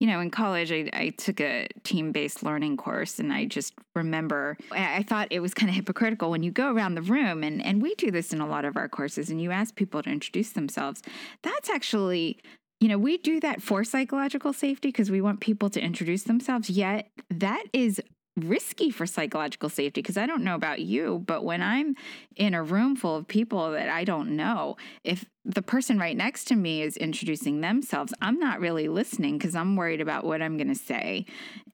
you 0.00 0.06
know, 0.06 0.20
in 0.20 0.30
college, 0.30 0.72
I, 0.72 0.88
I 0.94 1.10
took 1.10 1.40
a 1.40 1.68
team 1.84 2.10
based 2.10 2.42
learning 2.42 2.78
course, 2.78 3.18
and 3.18 3.30
I 3.32 3.44
just 3.44 3.74
remember 3.94 4.56
I, 4.72 5.02
thought 5.02 5.28
it 5.30 5.40
was 5.40 5.52
kind 5.52 5.68
of 5.68 5.76
hypocritical 5.76 6.30
when 6.30 6.42
you 6.42 6.50
go 6.50 6.72
around 6.72 6.94
the 6.94 7.02
room, 7.02 7.44
and, 7.44 7.62
and 7.64 7.82
we 7.82 7.94
do 7.96 8.10
this 8.10 8.32
in 8.32 8.40
a 8.40 8.46
lot 8.46 8.64
of 8.64 8.78
our 8.78 8.88
courses, 8.88 9.28
and 9.28 9.40
you 9.40 9.50
ask 9.50 9.76
people 9.76 10.02
to 10.02 10.10
introduce 10.10 10.50
themselves. 10.50 11.02
That's 11.42 11.68
actually, 11.68 12.38
you 12.80 12.88
know, 12.88 12.96
we 12.96 13.18
do 13.18 13.40
that 13.40 13.60
for 13.60 13.84
psychological 13.84 14.54
safety 14.54 14.88
because 14.88 15.10
we 15.10 15.20
want 15.20 15.40
people 15.40 15.68
to 15.68 15.80
introduce 15.80 16.22
themselves, 16.22 16.70
yet 16.70 17.10
that 17.28 17.64
is 17.74 18.00
risky 18.40 18.90
for 18.90 19.06
psychological 19.06 19.68
safety 19.68 20.00
because 20.02 20.16
I 20.16 20.26
don't 20.26 20.44
know 20.44 20.54
about 20.54 20.80
you, 20.80 21.22
but 21.26 21.44
when 21.44 21.62
I'm 21.62 21.94
in 22.36 22.54
a 22.54 22.62
room 22.62 22.96
full 22.96 23.16
of 23.16 23.28
people 23.28 23.70
that 23.72 23.88
I 23.88 24.04
don't 24.04 24.36
know, 24.36 24.76
if 25.04 25.24
the 25.44 25.62
person 25.62 25.98
right 25.98 26.16
next 26.16 26.44
to 26.44 26.56
me 26.56 26.82
is 26.82 26.96
introducing 26.96 27.60
themselves, 27.60 28.12
I'm 28.20 28.38
not 28.38 28.60
really 28.60 28.88
listening 28.88 29.38
because 29.38 29.54
I'm 29.54 29.76
worried 29.76 30.00
about 30.00 30.24
what 30.24 30.42
I'm 30.42 30.56
going 30.56 30.68
to 30.68 30.74
say. 30.74 31.26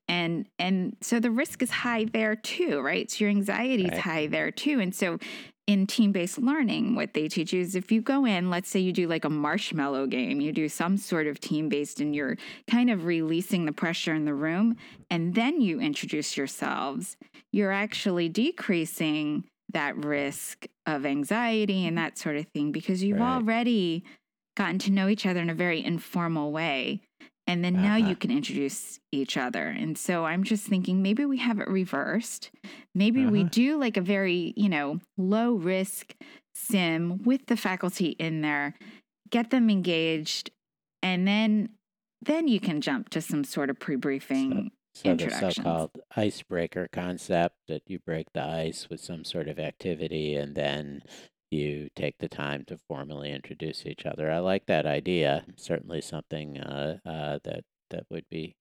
And 0.09 0.47
and 0.59 0.97
so 1.01 1.19
the 1.19 1.31
risk 1.33 1.63
is 1.63 1.71
high 1.71 2.05
there 2.05 2.37
too, 2.37 2.81
right? 2.81 3.11
So 3.11 3.25
your 3.25 3.31
anxiety 3.31 3.87
is 3.87 3.93
Right. 3.93 4.01
high 4.01 4.27
there 4.29 4.51
too. 4.53 4.79
And 4.81 4.95
so 4.95 5.19
in 5.67 5.87
team-based 5.87 6.39
learning, 6.39 6.95
what 6.95 7.13
they 7.13 7.27
teach 7.29 7.53
you 7.53 7.61
is 7.61 7.75
if 7.75 7.91
you 7.91 8.01
go 8.01 8.25
in, 8.25 8.51
let's 8.51 8.69
say 8.69 8.79
you 8.79 8.93
do 8.93 9.09
like 9.09 9.25
a 9.25 9.31
marshmallow 9.31 10.07
game, 10.07 10.41
you 10.41 10.53
do 10.53 10.69
some 10.69 10.97
sort 10.97 11.27
of 11.27 11.41
team-based 11.41 12.01
and 12.01 12.15
you're 12.15 12.37
kind 12.69 12.89
of 12.89 13.05
releasing 13.05 13.65
the 13.65 13.73
pressure 13.73 14.15
in 14.15 14.25
the 14.25 14.35
room, 14.35 14.77
and 15.11 15.35
then 15.35 15.61
you 15.61 15.81
introduce 15.81 16.37
yourselves, 16.37 17.17
you're 17.53 17.73
actually 17.73 18.29
decreasing 18.29 19.45
that 19.73 19.97
risk 20.05 20.67
of 20.87 21.05
anxiety 21.05 21.87
and 21.87 21.99
that 21.99 22.17
sort 22.17 22.37
of 22.37 22.47
thing 22.55 22.71
because 22.71 23.03
you've 23.03 23.19
Right. 23.19 23.35
already 23.35 24.05
gotten 24.57 24.79
to 24.79 24.93
know 24.93 25.09
each 25.09 25.27
other 25.27 25.41
in 25.41 25.51
a 25.51 25.55
very 25.55 25.85
informal 25.85 26.53
way. 26.53 27.01
And 27.47 27.65
then 27.65 27.81
now 27.81 27.97
Uh-huh. 27.97 28.09
you 28.09 28.17
can 28.17 28.31
introduce 28.31 28.99
each 29.13 29.37
other. 29.37 29.69
And 29.69 29.97
so 29.97 30.25
I'm 30.25 30.43
just 30.45 30.67
thinking 30.67 31.03
maybe 31.03 31.25
we 31.25 31.39
have 31.39 31.61
it 31.61 31.69
reversed. 31.69 32.51
Maybe 32.95 33.25
we 33.27 33.41
Uh-huh. 33.43 33.49
do 33.51 33.77
like 33.79 33.97
a 33.97 34.01
very, 34.01 34.53
you 34.57 34.69
know, 34.69 35.01
low 35.17 35.55
risk 35.55 36.15
sim 36.55 37.23
with 37.25 37.47
the 37.47 37.57
faculty 37.57 38.09
in 38.19 38.41
there, 38.41 38.75
get 39.31 39.51
them 39.51 39.71
engaged, 39.71 40.51
and 41.03 41.27
then 41.29 41.71
then 42.23 42.49
you 42.49 42.61
can 42.61 42.81
jump 42.81 43.11
to 43.11 43.21
some 43.21 43.45
sort 43.45 43.71
of 43.71 43.79
pre-briefing 43.79 44.71
so 44.95 45.17
the 45.17 45.29
so-called 45.31 45.91
icebreaker 46.17 46.89
concept 46.93 47.57
that 47.69 47.83
you 47.87 47.99
break 48.01 48.33
the 48.33 48.43
ice 48.43 48.89
with 48.89 49.01
some 49.01 49.25
sort 49.25 49.49
of 49.49 49.59
activity 49.59 50.35
and 50.35 50.55
then 50.57 51.03
you 51.51 51.89
take 51.95 52.19
the 52.19 52.29
time 52.29 52.65
to 52.67 52.79
formally 52.89 53.33
introduce 53.33 53.87
each 53.87 54.05
other. 54.05 54.31
I 54.31 54.39
like 54.39 54.67
that 54.67 54.87
idea. 54.87 55.45
Certainly 55.57 56.03
something 56.03 56.59
uh, 56.59 56.99
uh, 57.05 57.39
that 57.45 57.65
that 57.91 58.07
would 58.11 58.25
be 58.31 58.57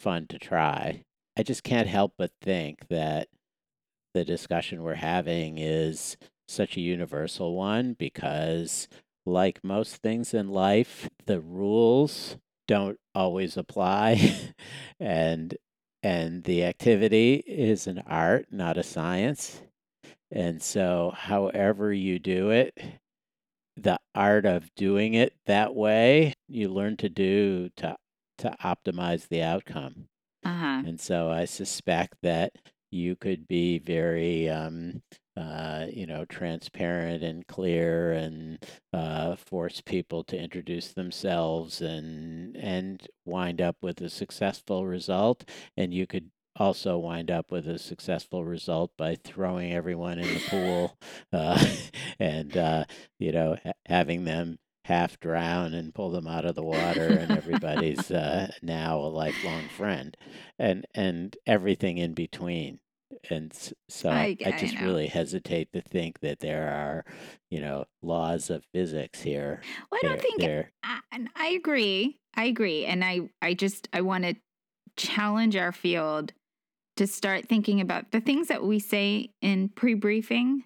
fun 0.00 0.26
to 0.28 0.38
try. 0.38 1.04
I 1.36 1.42
just 1.42 1.62
can't 1.62 1.88
help 1.88 2.14
but 2.18 2.32
think 2.40 2.88
that 2.88 3.28
the 4.14 4.24
discussion 4.24 4.82
we're 4.82 4.94
having 4.94 5.58
is 5.58 6.16
such 6.48 6.76
a 6.76 6.80
universal 6.80 7.54
one 7.54 7.94
because, 7.94 8.88
like 9.24 9.62
most 9.62 9.96
things 9.96 10.34
in 10.34 10.48
life, 10.48 11.08
the 11.26 11.40
rules 11.40 12.36
don't 12.68 12.98
always 13.14 13.56
apply, 13.56 14.52
and 15.00 15.56
and 16.02 16.44
the 16.44 16.64
activity 16.64 17.44
is 17.46 17.86
an 17.86 18.02
art, 18.06 18.46
not 18.50 18.76
a 18.76 18.82
science. 18.82 19.62
And 20.32 20.62
so, 20.62 21.12
however 21.14 21.92
you 21.92 22.18
do 22.18 22.50
it, 22.50 22.76
the 23.76 23.98
art 24.14 24.46
of 24.46 24.74
doing 24.76 25.14
it 25.14 25.34
that 25.46 25.74
way, 25.74 26.34
you 26.48 26.68
learn 26.68 26.96
to 26.98 27.08
do 27.08 27.70
to 27.76 27.96
to 28.38 28.56
optimize 28.62 29.28
the 29.28 29.42
outcome. 29.42 30.08
uh-huh. 30.44 30.82
And 30.86 31.00
so 31.00 31.30
I 31.30 31.44
suspect 31.46 32.16
that 32.22 32.52
you 32.90 33.16
could 33.16 33.48
be 33.48 33.78
very, 33.78 34.48
um, 34.48 35.02
uh, 35.36 35.86
you 35.92 36.06
know, 36.06 36.24
transparent 36.26 37.22
and 37.24 37.46
clear, 37.46 38.12
and 38.12 38.64
uh, 38.92 39.36
force 39.36 39.80
people 39.80 40.24
to 40.24 40.38
introduce 40.38 40.92
themselves, 40.92 41.80
and 41.82 42.56
and 42.56 43.06
wind 43.26 43.60
up 43.60 43.76
with 43.82 44.00
a 44.02 44.10
successful 44.10 44.86
result. 44.86 45.48
And 45.76 45.94
you 45.94 46.06
could 46.06 46.30
also 46.56 46.98
wind 46.98 47.30
up 47.30 47.50
with 47.50 47.66
a 47.66 47.78
successful 47.78 48.44
result 48.44 48.92
by 48.96 49.14
throwing 49.16 49.72
everyone 49.72 50.18
in 50.18 50.28
the 50.34 50.40
pool, 50.48 50.96
uh, 51.32 51.64
and 52.18 52.56
uh, 52.56 52.84
you 53.18 53.32
know, 53.32 53.56
ha- 53.64 53.72
having 53.86 54.24
them 54.24 54.58
half 54.84 55.18
drown 55.20 55.72
and 55.74 55.94
pull 55.94 56.10
them 56.10 56.26
out 56.26 56.44
of 56.44 56.54
the 56.54 56.62
water, 56.62 57.06
and 57.08 57.30
everybody's 57.30 58.10
uh, 58.10 58.50
now 58.62 58.98
a 58.98 59.06
lifelong 59.08 59.68
friend, 59.76 60.16
and 60.58 60.86
and 60.94 61.36
everything 61.46 61.98
in 61.98 62.14
between. 62.14 62.78
And 63.30 63.52
so 63.90 64.08
I- 64.08 64.36
I, 64.44 64.46
I 64.46 64.50
just 64.58 64.74
know. 64.74 64.86
really 64.86 65.06
hesitate 65.06 65.72
to 65.74 65.82
think 65.82 66.20
that 66.20 66.40
there 66.40 66.68
are, 66.68 67.04
you 67.50 67.60
know, 67.60 67.84
laws 68.02 68.48
of 68.50 68.64
physics 68.72 69.20
here. 69.20 69.60
Well, 69.90 70.00
I 70.02 70.06
don't 70.06 70.12
There- 70.16 70.22
think 70.22 70.40
there- 70.40 70.72
I, 70.82 71.00
and 71.12 71.28
I 71.36 71.48
agree. 71.48 72.18
I 72.34 72.44
agree. 72.44 72.86
And 72.86 73.04
I, 73.04 73.28
I 73.42 73.52
just, 73.52 73.86
I 73.92 74.00
want 74.00 74.24
to 74.24 74.34
challenge 74.96 75.56
our 75.56 75.72
field 75.72 76.32
to 76.96 77.06
start 77.06 77.48
thinking 77.48 77.80
about 77.80 78.10
the 78.12 78.20
things 78.20 78.48
that 78.48 78.62
we 78.62 78.78
say 78.78 79.30
in 79.40 79.68
pre 79.70 79.94
briefing 79.94 80.64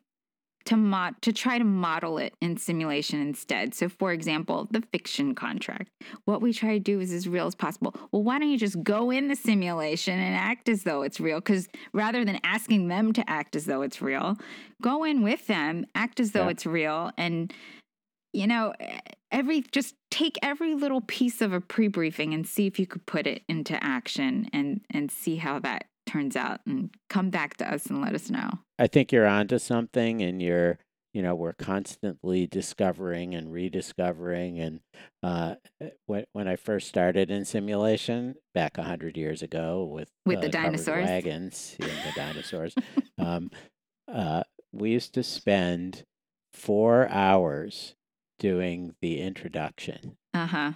to 0.66 0.76
mod 0.76 1.14
to 1.22 1.32
try 1.32 1.58
to 1.58 1.64
model 1.64 2.18
it 2.18 2.34
in 2.40 2.56
simulation 2.56 3.20
instead. 3.20 3.72
So 3.72 3.88
for 3.88 4.12
example, 4.12 4.66
the 4.70 4.82
fiction 4.92 5.34
contract. 5.34 5.90
What 6.24 6.42
we 6.42 6.52
try 6.52 6.72
to 6.74 6.80
do 6.80 7.00
is 7.00 7.12
as 7.12 7.28
real 7.28 7.46
as 7.46 7.54
possible. 7.54 7.94
Well, 8.10 8.24
why 8.24 8.38
don't 8.40 8.50
you 8.50 8.58
just 8.58 8.82
go 8.82 9.10
in 9.10 9.28
the 9.28 9.36
simulation 9.36 10.18
and 10.18 10.34
act 10.34 10.68
as 10.68 10.82
though 10.82 11.02
it's 11.02 11.20
real 11.20 11.40
cuz 11.40 11.68
rather 11.92 12.24
than 12.24 12.40
asking 12.42 12.88
them 12.88 13.12
to 13.12 13.30
act 13.30 13.54
as 13.54 13.64
though 13.66 13.82
it's 13.82 14.02
real, 14.02 14.36
go 14.82 15.04
in 15.04 15.22
with 15.22 15.46
them, 15.46 15.86
act 15.94 16.18
as 16.18 16.32
though 16.32 16.44
Yeah. 16.44 16.50
it's 16.50 16.66
real 16.66 17.12
and 17.16 17.54
you 18.32 18.46
know, 18.46 18.74
every 19.30 19.62
just 19.72 19.94
take 20.10 20.36
every 20.42 20.74
little 20.74 21.00
piece 21.00 21.40
of 21.40 21.52
a 21.52 21.60
pre-briefing 21.60 22.34
and 22.34 22.46
see 22.46 22.66
if 22.66 22.78
you 22.78 22.86
could 22.86 23.06
put 23.06 23.26
it 23.26 23.42
into 23.48 23.82
action 23.82 24.48
and 24.52 24.80
and 24.90 25.10
see 25.10 25.36
how 25.36 25.58
that 25.60 25.86
turns 26.06 26.36
out 26.36 26.60
and 26.66 26.90
come 27.08 27.30
back 27.30 27.56
to 27.58 27.70
us 27.72 27.86
and 27.86 28.00
let 28.00 28.14
us 28.14 28.30
know. 28.30 28.50
I 28.78 28.86
think 28.86 29.12
you're 29.12 29.26
onto 29.26 29.58
something, 29.58 30.22
and 30.22 30.40
you're, 30.42 30.78
you 31.12 31.22
know, 31.22 31.34
we're 31.34 31.52
constantly 31.54 32.46
discovering 32.46 33.34
and 33.34 33.50
rediscovering. 33.52 34.58
And 34.60 34.80
uh, 35.22 35.56
when 36.06 36.24
when 36.32 36.46
I 36.48 36.56
first 36.56 36.88
started 36.88 37.30
in 37.30 37.44
simulation 37.44 38.34
back 38.54 38.78
a 38.78 38.82
hundred 38.84 39.16
years 39.16 39.42
ago 39.42 39.84
with 39.84 40.10
With 40.26 40.40
the 40.42 40.48
uh, 40.48 40.50
covered 40.50 40.84
dinosaurs? 40.84 41.04
wagons, 41.06 41.76
yeah, 41.78 41.96
the 42.02 42.12
dinosaurs, 42.12 42.74
um, 43.18 43.50
uh, 44.08 44.42
we 44.72 44.90
used 44.90 45.14
to 45.14 45.22
spend 45.22 46.04
four 46.52 47.08
hours 47.08 47.94
doing 48.38 48.94
the 49.00 49.20
introduction 49.20 50.16
Uh-huh. 50.34 50.72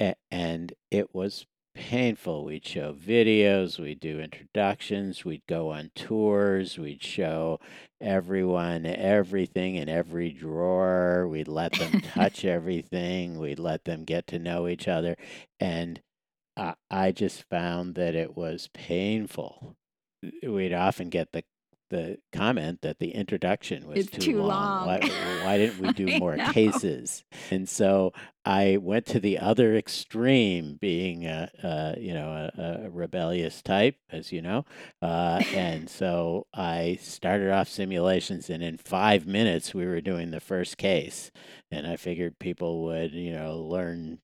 a- 0.00 0.14
and 0.30 0.72
it 0.92 1.12
was 1.14 1.46
painful. 1.80 2.44
We'd 2.44 2.66
show 2.66 2.92
videos, 2.92 3.78
we'd 3.78 4.00
do 4.00 4.20
introductions, 4.20 5.24
we'd 5.24 5.46
go 5.48 5.70
on 5.70 5.90
tours, 5.94 6.78
we'd 6.78 7.02
show 7.02 7.58
everyone 8.02 8.84
everything 8.84 9.76
in 9.76 9.88
every 9.88 10.30
drawer, 10.30 11.26
we'd 11.26 11.48
let 11.48 11.72
them 11.72 12.00
touch 12.14 12.44
everything, 12.44 13.38
we'd 13.38 13.58
let 13.58 13.86
them 13.86 14.04
get 14.04 14.26
to 14.26 14.38
know 14.38 14.68
each 14.68 14.88
other. 14.88 15.16
And 15.58 16.02
I, 16.54 16.74
I 16.90 17.12
just 17.12 17.44
found 17.48 17.94
that 17.94 18.14
it 18.14 18.36
was 18.36 18.68
painful. 18.74 19.74
We'd 20.46 20.74
often 20.74 21.08
get 21.08 21.32
the 21.32 21.44
the 21.90 22.18
comment 22.32 22.82
that 22.82 22.98
the 22.98 23.10
introduction 23.10 23.86
was 23.86 23.98
It's 24.06 24.10
too 24.10 24.42
long. 24.42 24.86
Why, 24.86 25.00
why 25.44 25.58
didn't 25.58 25.78
we 25.86 25.92
do 25.92 26.18
more 26.18 26.36
cases? 26.36 27.24
And 27.50 27.68
so 27.68 28.12
I 28.44 28.78
went 28.80 29.06
to 29.06 29.20
the 29.20 29.38
other 29.38 29.76
extreme, 29.76 30.76
being 30.80 31.26
a, 31.26 31.50
a 31.62 32.00
you 32.00 32.14
know 32.14 32.50
a, 32.56 32.84
a 32.86 32.90
rebellious 32.90 33.60
type, 33.62 33.96
as 34.10 34.32
you 34.32 34.40
know, 34.42 34.64
uh, 35.02 35.42
and 35.54 35.90
so 36.00 36.46
I 36.54 36.98
started 37.00 37.50
off 37.50 37.68
simulations, 37.68 38.48
and 38.48 38.62
in 38.62 38.76
five 38.78 39.26
minutes 39.26 39.74
we 39.74 39.84
were 39.86 40.00
doing 40.00 40.30
the 40.30 40.40
first 40.40 40.78
case, 40.78 41.30
and 41.70 41.86
I 41.86 41.96
figured 41.96 42.38
people 42.38 42.82
would 42.84 43.12
you 43.12 43.32
know 43.32 43.58
learn. 43.58 44.18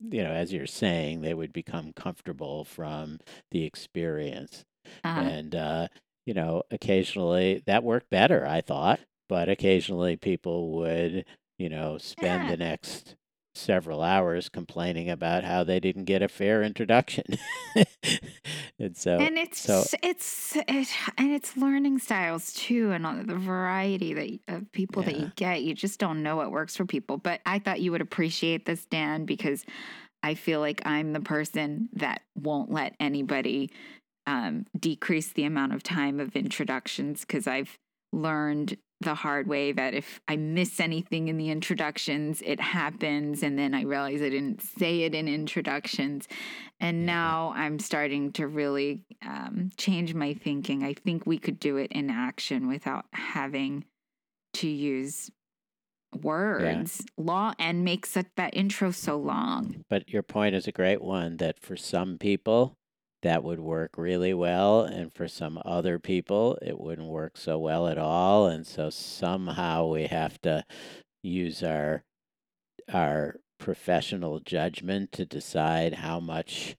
You 0.00 0.22
know, 0.24 0.32
as 0.32 0.52
you're 0.52 0.66
saying, 0.66 1.22
they 1.22 1.32
would 1.34 1.52
become 1.52 1.92
comfortable 1.94 2.64
from 2.64 3.20
the 3.52 3.64
experience 3.64 4.64
Uh-huh. 5.02 5.20
and 5.20 5.54
uh, 5.54 5.88
you 6.26 6.34
know 6.34 6.62
occasionally 6.70 7.62
that 7.66 7.82
worked 7.84 8.10
better 8.10 8.46
i 8.46 8.60
thought 8.60 9.00
but 9.28 9.48
occasionally 9.48 10.16
people 10.16 10.72
would 10.72 11.24
you 11.58 11.68
know 11.68 11.98
spend 11.98 12.44
Yeah. 12.44 12.50
the 12.50 12.56
next 12.56 13.16
several 13.56 14.02
hours 14.02 14.48
complaining 14.48 15.08
about 15.08 15.44
how 15.44 15.62
they 15.62 15.78
didn't 15.78 16.04
get 16.06 16.22
a 16.22 16.28
fair 16.28 16.60
introduction 16.64 17.24
and 18.80 18.96
so 18.96 19.18
and 19.18 19.38
it's 19.38 19.60
so 19.60 19.84
it's 20.02 20.56
it, 20.56 20.88
and 21.16 21.30
it's 21.30 21.56
learning 21.56 21.98
styles 22.00 22.52
too 22.52 22.90
and 22.90 23.06
all 23.06 23.14
the 23.14 23.36
variety 23.36 24.12
that 24.12 24.56
of 24.56 24.72
people 24.72 25.02
that 25.04 25.16
you 25.16 25.30
get 25.36 25.62
you 25.62 25.72
just 25.72 26.00
don't 26.00 26.22
know 26.22 26.34
what 26.34 26.50
works 26.50 26.76
for 26.76 26.84
people 26.84 27.16
but 27.16 27.40
i 27.46 27.58
thought 27.60 27.80
you 27.80 27.92
would 27.92 28.00
appreciate 28.00 28.66
this 28.66 28.84
dan 28.86 29.24
because 29.24 29.64
i 30.24 30.34
feel 30.34 30.58
like 30.58 30.82
i'm 30.84 31.12
the 31.12 31.20
person 31.20 31.88
that 31.92 32.22
won't 32.34 32.72
let 32.72 32.96
anybody 32.98 33.70
um, 34.26 34.66
decrease 34.78 35.32
the 35.32 35.44
amount 35.44 35.72
of 35.72 35.82
time 35.82 36.20
of 36.20 36.34
introductions 36.36 37.20
because 37.22 37.46
i've 37.46 37.76
learned 38.12 38.76
the 39.00 39.14
hard 39.14 39.46
way 39.48 39.72
that 39.72 39.92
if 39.92 40.20
i 40.28 40.36
miss 40.36 40.78
anything 40.80 41.28
in 41.28 41.36
the 41.36 41.50
introductions 41.50 42.40
it 42.46 42.60
happens 42.60 43.42
and 43.42 43.58
then 43.58 43.74
i 43.74 43.82
realize 43.82 44.22
i 44.22 44.28
didn't 44.30 44.62
say 44.62 45.02
it 45.02 45.14
in 45.14 45.26
introductions 45.28 46.26
and 46.80 47.00
Yeah. 47.00 47.06
now 47.06 47.52
I'm 47.56 47.78
starting 47.78 48.32
to 48.32 48.46
really 48.48 49.02
um, 49.24 49.70
change 49.76 50.12
my 50.12 50.34
thinking. 50.34 50.82
I 50.82 50.92
think 50.92 51.24
we 51.24 51.38
could 51.38 51.60
do 51.60 51.76
it 51.76 51.92
in 51.92 52.10
action 52.10 52.66
without 52.66 53.06
having 53.12 53.84
to 54.54 54.68
use 54.68 55.30
words 56.22 57.00
long 57.16 57.54
and 57.58 57.84
make 57.84 58.06
such 58.06 58.26
that 58.36 58.56
intro 58.56 58.90
so 58.90 59.16
long. 59.16 59.84
but 59.88 60.08
your 60.08 60.22
point 60.22 60.54
is 60.54 60.66
a 60.66 60.72
great 60.72 61.00
one 61.02 61.36
that 61.38 61.58
for 61.60 61.76
some 61.76 62.18
people 62.18 62.74
that 63.24 63.42
would 63.42 63.58
work 63.58 63.96
really 63.96 64.34
well 64.34 64.82
and 64.82 65.10
for 65.12 65.26
some 65.26 65.58
other 65.64 65.98
people 65.98 66.58
it 66.60 66.78
wouldn't 66.78 67.08
work 67.08 67.38
so 67.38 67.58
well 67.58 67.88
at 67.88 67.96
all 67.96 68.46
and 68.46 68.66
so 68.66 68.90
somehow 68.90 69.86
we 69.86 70.06
have 70.06 70.38
to 70.42 70.62
use 71.22 71.62
our 71.62 72.04
our 72.92 73.36
professional 73.58 74.40
judgment 74.40 75.10
to 75.10 75.24
decide 75.24 75.94
how 75.94 76.20
much 76.20 76.76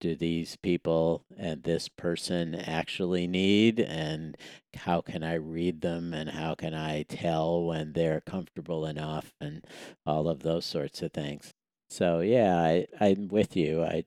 do 0.00 0.14
these 0.14 0.56
people 0.56 1.24
and 1.38 1.62
this 1.62 1.88
person 1.88 2.54
actually 2.54 3.26
need 3.26 3.80
and 3.80 4.36
how 4.74 5.00
can 5.00 5.22
I 5.22 5.34
read 5.34 5.80
them 5.80 6.12
and 6.12 6.30
how 6.30 6.54
can 6.54 6.74
I 6.74 7.04
tell 7.04 7.64
when 7.64 7.94
they're 7.94 8.20
comfortable 8.22 8.84
enough 8.84 9.32
and 9.40 9.64
all 10.06 10.28
of 10.28 10.42
those 10.42 10.66
sorts 10.66 11.00
of 11.02 11.12
things. 11.12 11.52
So 11.88 12.20
yeah, 12.20 12.56
I, 12.58 12.86
I'm 13.00 13.28
with 13.28 13.56
you. 13.56 13.82
I 13.82 14.04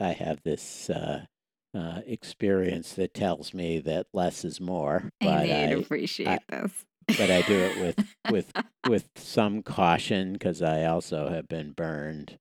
I 0.00 0.08
I 0.08 0.12
have 0.12 0.42
this 0.42 0.90
uh, 0.90 1.26
uh, 1.74 2.00
experience 2.06 2.94
that 2.94 3.14
tells 3.14 3.52
me 3.52 3.78
that 3.80 4.06
less 4.12 4.44
is 4.44 4.60
more, 4.60 5.10
I 5.20 5.24
but 5.24 5.38
I, 5.38 5.44
appreciate 5.44 6.40
this. 6.48 6.72
but 7.06 7.30
I 7.30 7.42
do 7.42 7.54
it 7.58 7.78
with 7.80 8.06
with 8.30 8.52
with 8.88 9.08
some 9.16 9.62
caution 9.62 10.32
because 10.32 10.62
I 10.62 10.84
also 10.84 11.28
have 11.28 11.48
been 11.48 11.72
burned 11.72 12.38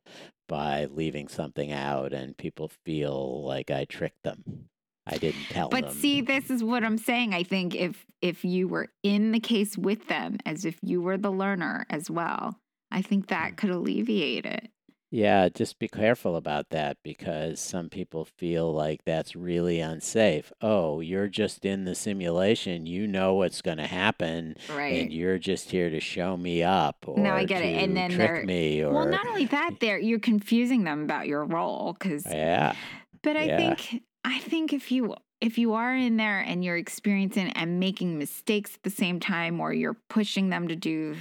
by 0.47 0.85
leaving 0.85 1.27
something 1.27 1.71
out 1.71 2.13
and 2.13 2.37
people 2.37 2.71
feel 2.85 3.43
like 3.43 3.69
I 3.69 3.85
tricked 3.85 4.23
them. 4.23 4.69
I 5.05 5.17
didn't 5.17 5.45
tell 5.49 5.69
But 5.69 5.81
them. 5.81 5.89
But 5.89 5.95
see, 5.95 6.21
this 6.21 6.49
is 6.49 6.63
what 6.63 6.83
I'm 6.83 6.97
saying. 6.97 7.33
I 7.33 7.43
think 7.43 7.75
if 7.75 8.05
if 8.21 8.43
you 8.43 8.67
were 8.67 8.87
in 9.03 9.31
the 9.31 9.39
case 9.39 9.77
with 9.77 10.07
them, 10.07 10.37
as 10.45 10.65
if 10.65 10.77
you 10.81 11.01
were 11.01 11.17
the 11.17 11.31
learner 11.31 11.85
as 11.89 12.09
well, 12.09 12.59
I 12.91 13.01
think 13.01 13.27
that 13.27 13.57
could 13.57 13.69
alleviate 13.69 14.45
it. 14.45 14.69
Yeah, 15.09 15.47
just 15.47 15.79
be 15.79 15.87
careful 15.87 16.35
about 16.35 16.69
that 16.71 16.97
because 17.01 17.61
some 17.61 17.87
people 17.89 18.25
feel 18.25 18.73
like 18.73 19.05
that's 19.05 19.37
really 19.37 19.79
unsafe. 19.79 20.51
Oh, 20.61 20.99
you're 20.99 21.29
just 21.29 21.63
in 21.63 21.85
the 21.85 21.95
simulation. 21.95 22.85
You 22.85 23.07
know 23.07 23.33
what's 23.35 23.61
going 23.61 23.77
to 23.77 23.87
happen, 23.87 24.55
Right. 24.69 25.01
and 25.01 25.13
you're 25.13 25.37
just 25.39 25.71
here 25.71 25.89
to 25.89 26.01
show 26.01 26.35
me 26.35 26.61
up 26.61 27.05
or 27.07 27.17
No, 27.17 27.31
I 27.31 27.45
get 27.45 27.61
it. 27.63 27.77
And 27.77 27.91
to 27.91 27.93
then 27.93 28.09
trick 28.11 28.31
they're- 28.31 28.45
me. 28.45 28.83
Or 28.83 28.91
well, 28.91 29.07
not 29.07 29.25
only 29.27 29.45
that, 29.45 29.75
there 29.79 29.97
you're 29.97 30.19
confusing 30.19 30.83
them 30.83 31.03
about 31.03 31.27
your 31.27 31.45
role 31.45 31.93
because 31.93 32.25
yeah, 32.25 32.75
But 33.23 33.37
I 33.37 33.43
Yeah. 33.45 33.57
think 33.75 34.03
I 34.25 34.39
think 34.39 34.73
if 34.73 34.91
you 34.91 35.15
if 35.39 35.57
you 35.57 35.73
are 35.73 35.95
in 35.95 36.17
there 36.17 36.39
and 36.39 36.65
you're 36.65 36.75
experiencing 36.77 37.51
and 37.51 37.79
making 37.79 38.17
mistakes 38.17 38.73
at 38.75 38.83
the 38.83 38.89
same 38.89 39.19
time 39.21 39.61
or 39.61 39.71
you're 39.71 39.95
pushing 40.09 40.49
them 40.49 40.67
to 40.67 40.75
do 40.75 41.15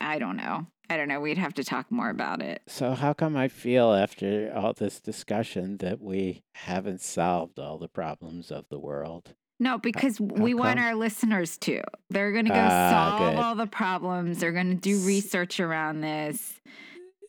I 0.00 0.18
don't 0.18 0.36
know. 0.36 0.66
I 0.90 0.96
don't 0.96 1.08
know. 1.08 1.20
We'd 1.20 1.38
have 1.38 1.54
to 1.54 1.64
talk 1.64 1.90
more 1.90 2.10
about 2.10 2.42
it. 2.42 2.62
So 2.66 2.92
how 2.94 3.12
come 3.12 3.36
I 3.36 3.46
feel 3.48 3.94
after 3.94 4.52
all 4.54 4.72
this 4.72 5.00
discussion 5.00 5.76
that 5.78 6.00
we 6.00 6.42
haven't 6.54 7.00
solved 7.00 7.58
all 7.60 7.78
the 7.78 7.88
problems 7.88 8.50
of 8.50 8.64
the 8.70 8.78
world? 8.78 9.34
No, 9.60 9.78
because 9.78 10.18
we 10.20 10.52
want 10.52 10.78
come? 10.78 10.86
our 10.86 10.94
listeners 10.96 11.56
to. 11.58 11.80
They're 12.08 12.32
going 12.32 12.46
to 12.46 12.50
go 12.50 12.58
Ah, 12.58 12.90
solve 13.18 13.34
good. 13.34 13.40
all 13.40 13.54
the 13.54 13.66
problems. 13.66 14.40
They're 14.40 14.52
going 14.52 14.70
to 14.70 14.74
do 14.74 14.98
research 15.06 15.60
around 15.60 16.00
this. 16.00 16.54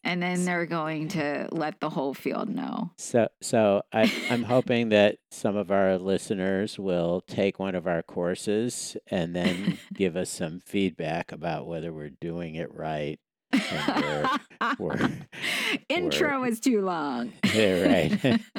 And 0.03 0.23
then 0.23 0.45
they're 0.45 0.65
going 0.65 1.09
to 1.09 1.47
let 1.51 1.79
the 1.79 1.89
whole 1.91 2.15
field 2.15 2.49
know. 2.49 2.89
So, 2.97 3.27
so 3.41 3.83
I, 3.93 4.11
I'm 4.31 4.41
hoping 4.41 4.89
that 4.89 5.17
some 5.29 5.55
of 5.55 5.69
our 5.69 5.99
listeners 5.99 6.79
will 6.79 7.21
take 7.27 7.59
one 7.59 7.75
of 7.75 7.85
our 7.85 8.01
courses 8.01 8.97
and 9.11 9.35
then 9.35 9.77
give 9.93 10.15
us 10.15 10.31
some 10.31 10.59
feedback 10.65 11.31
about 11.31 11.67
whether 11.67 11.93
we're 11.93 12.09
doing 12.09 12.55
it 12.55 12.73
right. 12.73 13.19
We're, 13.53 14.29
we're, 14.79 15.11
Intro 15.89 16.43
is 16.43 16.59
too 16.59 16.81
long. 16.81 17.33
yeah, 17.53 17.81
right, 17.81 18.23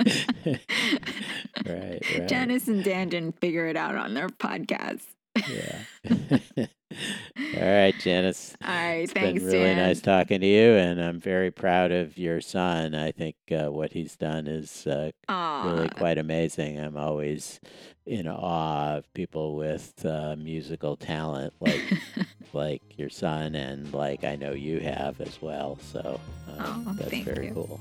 right, 1.66 2.02
right. 2.18 2.28
Janice 2.28 2.68
and 2.68 2.84
Dan 2.84 3.08
didn't 3.08 3.40
figure 3.40 3.66
it 3.66 3.76
out 3.76 3.96
on 3.96 4.14
their 4.14 4.28
podcast. 4.28 5.02
Yeah. 5.48 6.66
All 7.56 7.60
right, 7.68 7.94
Janice. 8.00 8.54
All 8.62 8.70
right, 8.70 8.92
It's 9.02 9.12
thanks, 9.12 9.40
been 9.42 9.50
really 9.52 9.64
Dan. 9.64 9.76
nice 9.78 10.00
talking 10.00 10.40
to 10.40 10.46
you, 10.46 10.72
and 10.74 11.00
I'm 11.00 11.20
very 11.20 11.50
proud 11.50 11.92
of 11.92 12.16
your 12.18 12.40
son. 12.40 12.94
I 12.94 13.12
think 13.12 13.36
uh, 13.50 13.70
what 13.70 13.92
he's 13.92 14.16
done 14.16 14.46
is 14.46 14.86
uh, 14.86 15.10
really 15.28 15.88
quite 15.90 16.18
amazing. 16.18 16.78
I'm 16.78 16.96
always 16.96 17.60
in 18.06 18.26
awe 18.26 18.96
of 18.96 19.12
people 19.14 19.54
with 19.56 20.04
uh, 20.04 20.34
musical 20.36 20.96
talent 20.96 21.54
like 21.60 21.80
like 22.52 22.82
your 22.98 23.10
son, 23.10 23.54
and 23.54 23.92
like 23.92 24.24
I 24.24 24.36
know 24.36 24.52
you 24.52 24.80
have 24.80 25.20
as 25.20 25.40
well. 25.40 25.78
So 25.92 26.20
um, 26.58 26.84
Aw, 26.88 26.92
that's 26.94 27.10
thank 27.10 27.24
very 27.26 27.48
you. 27.48 27.54
cool. 27.54 27.80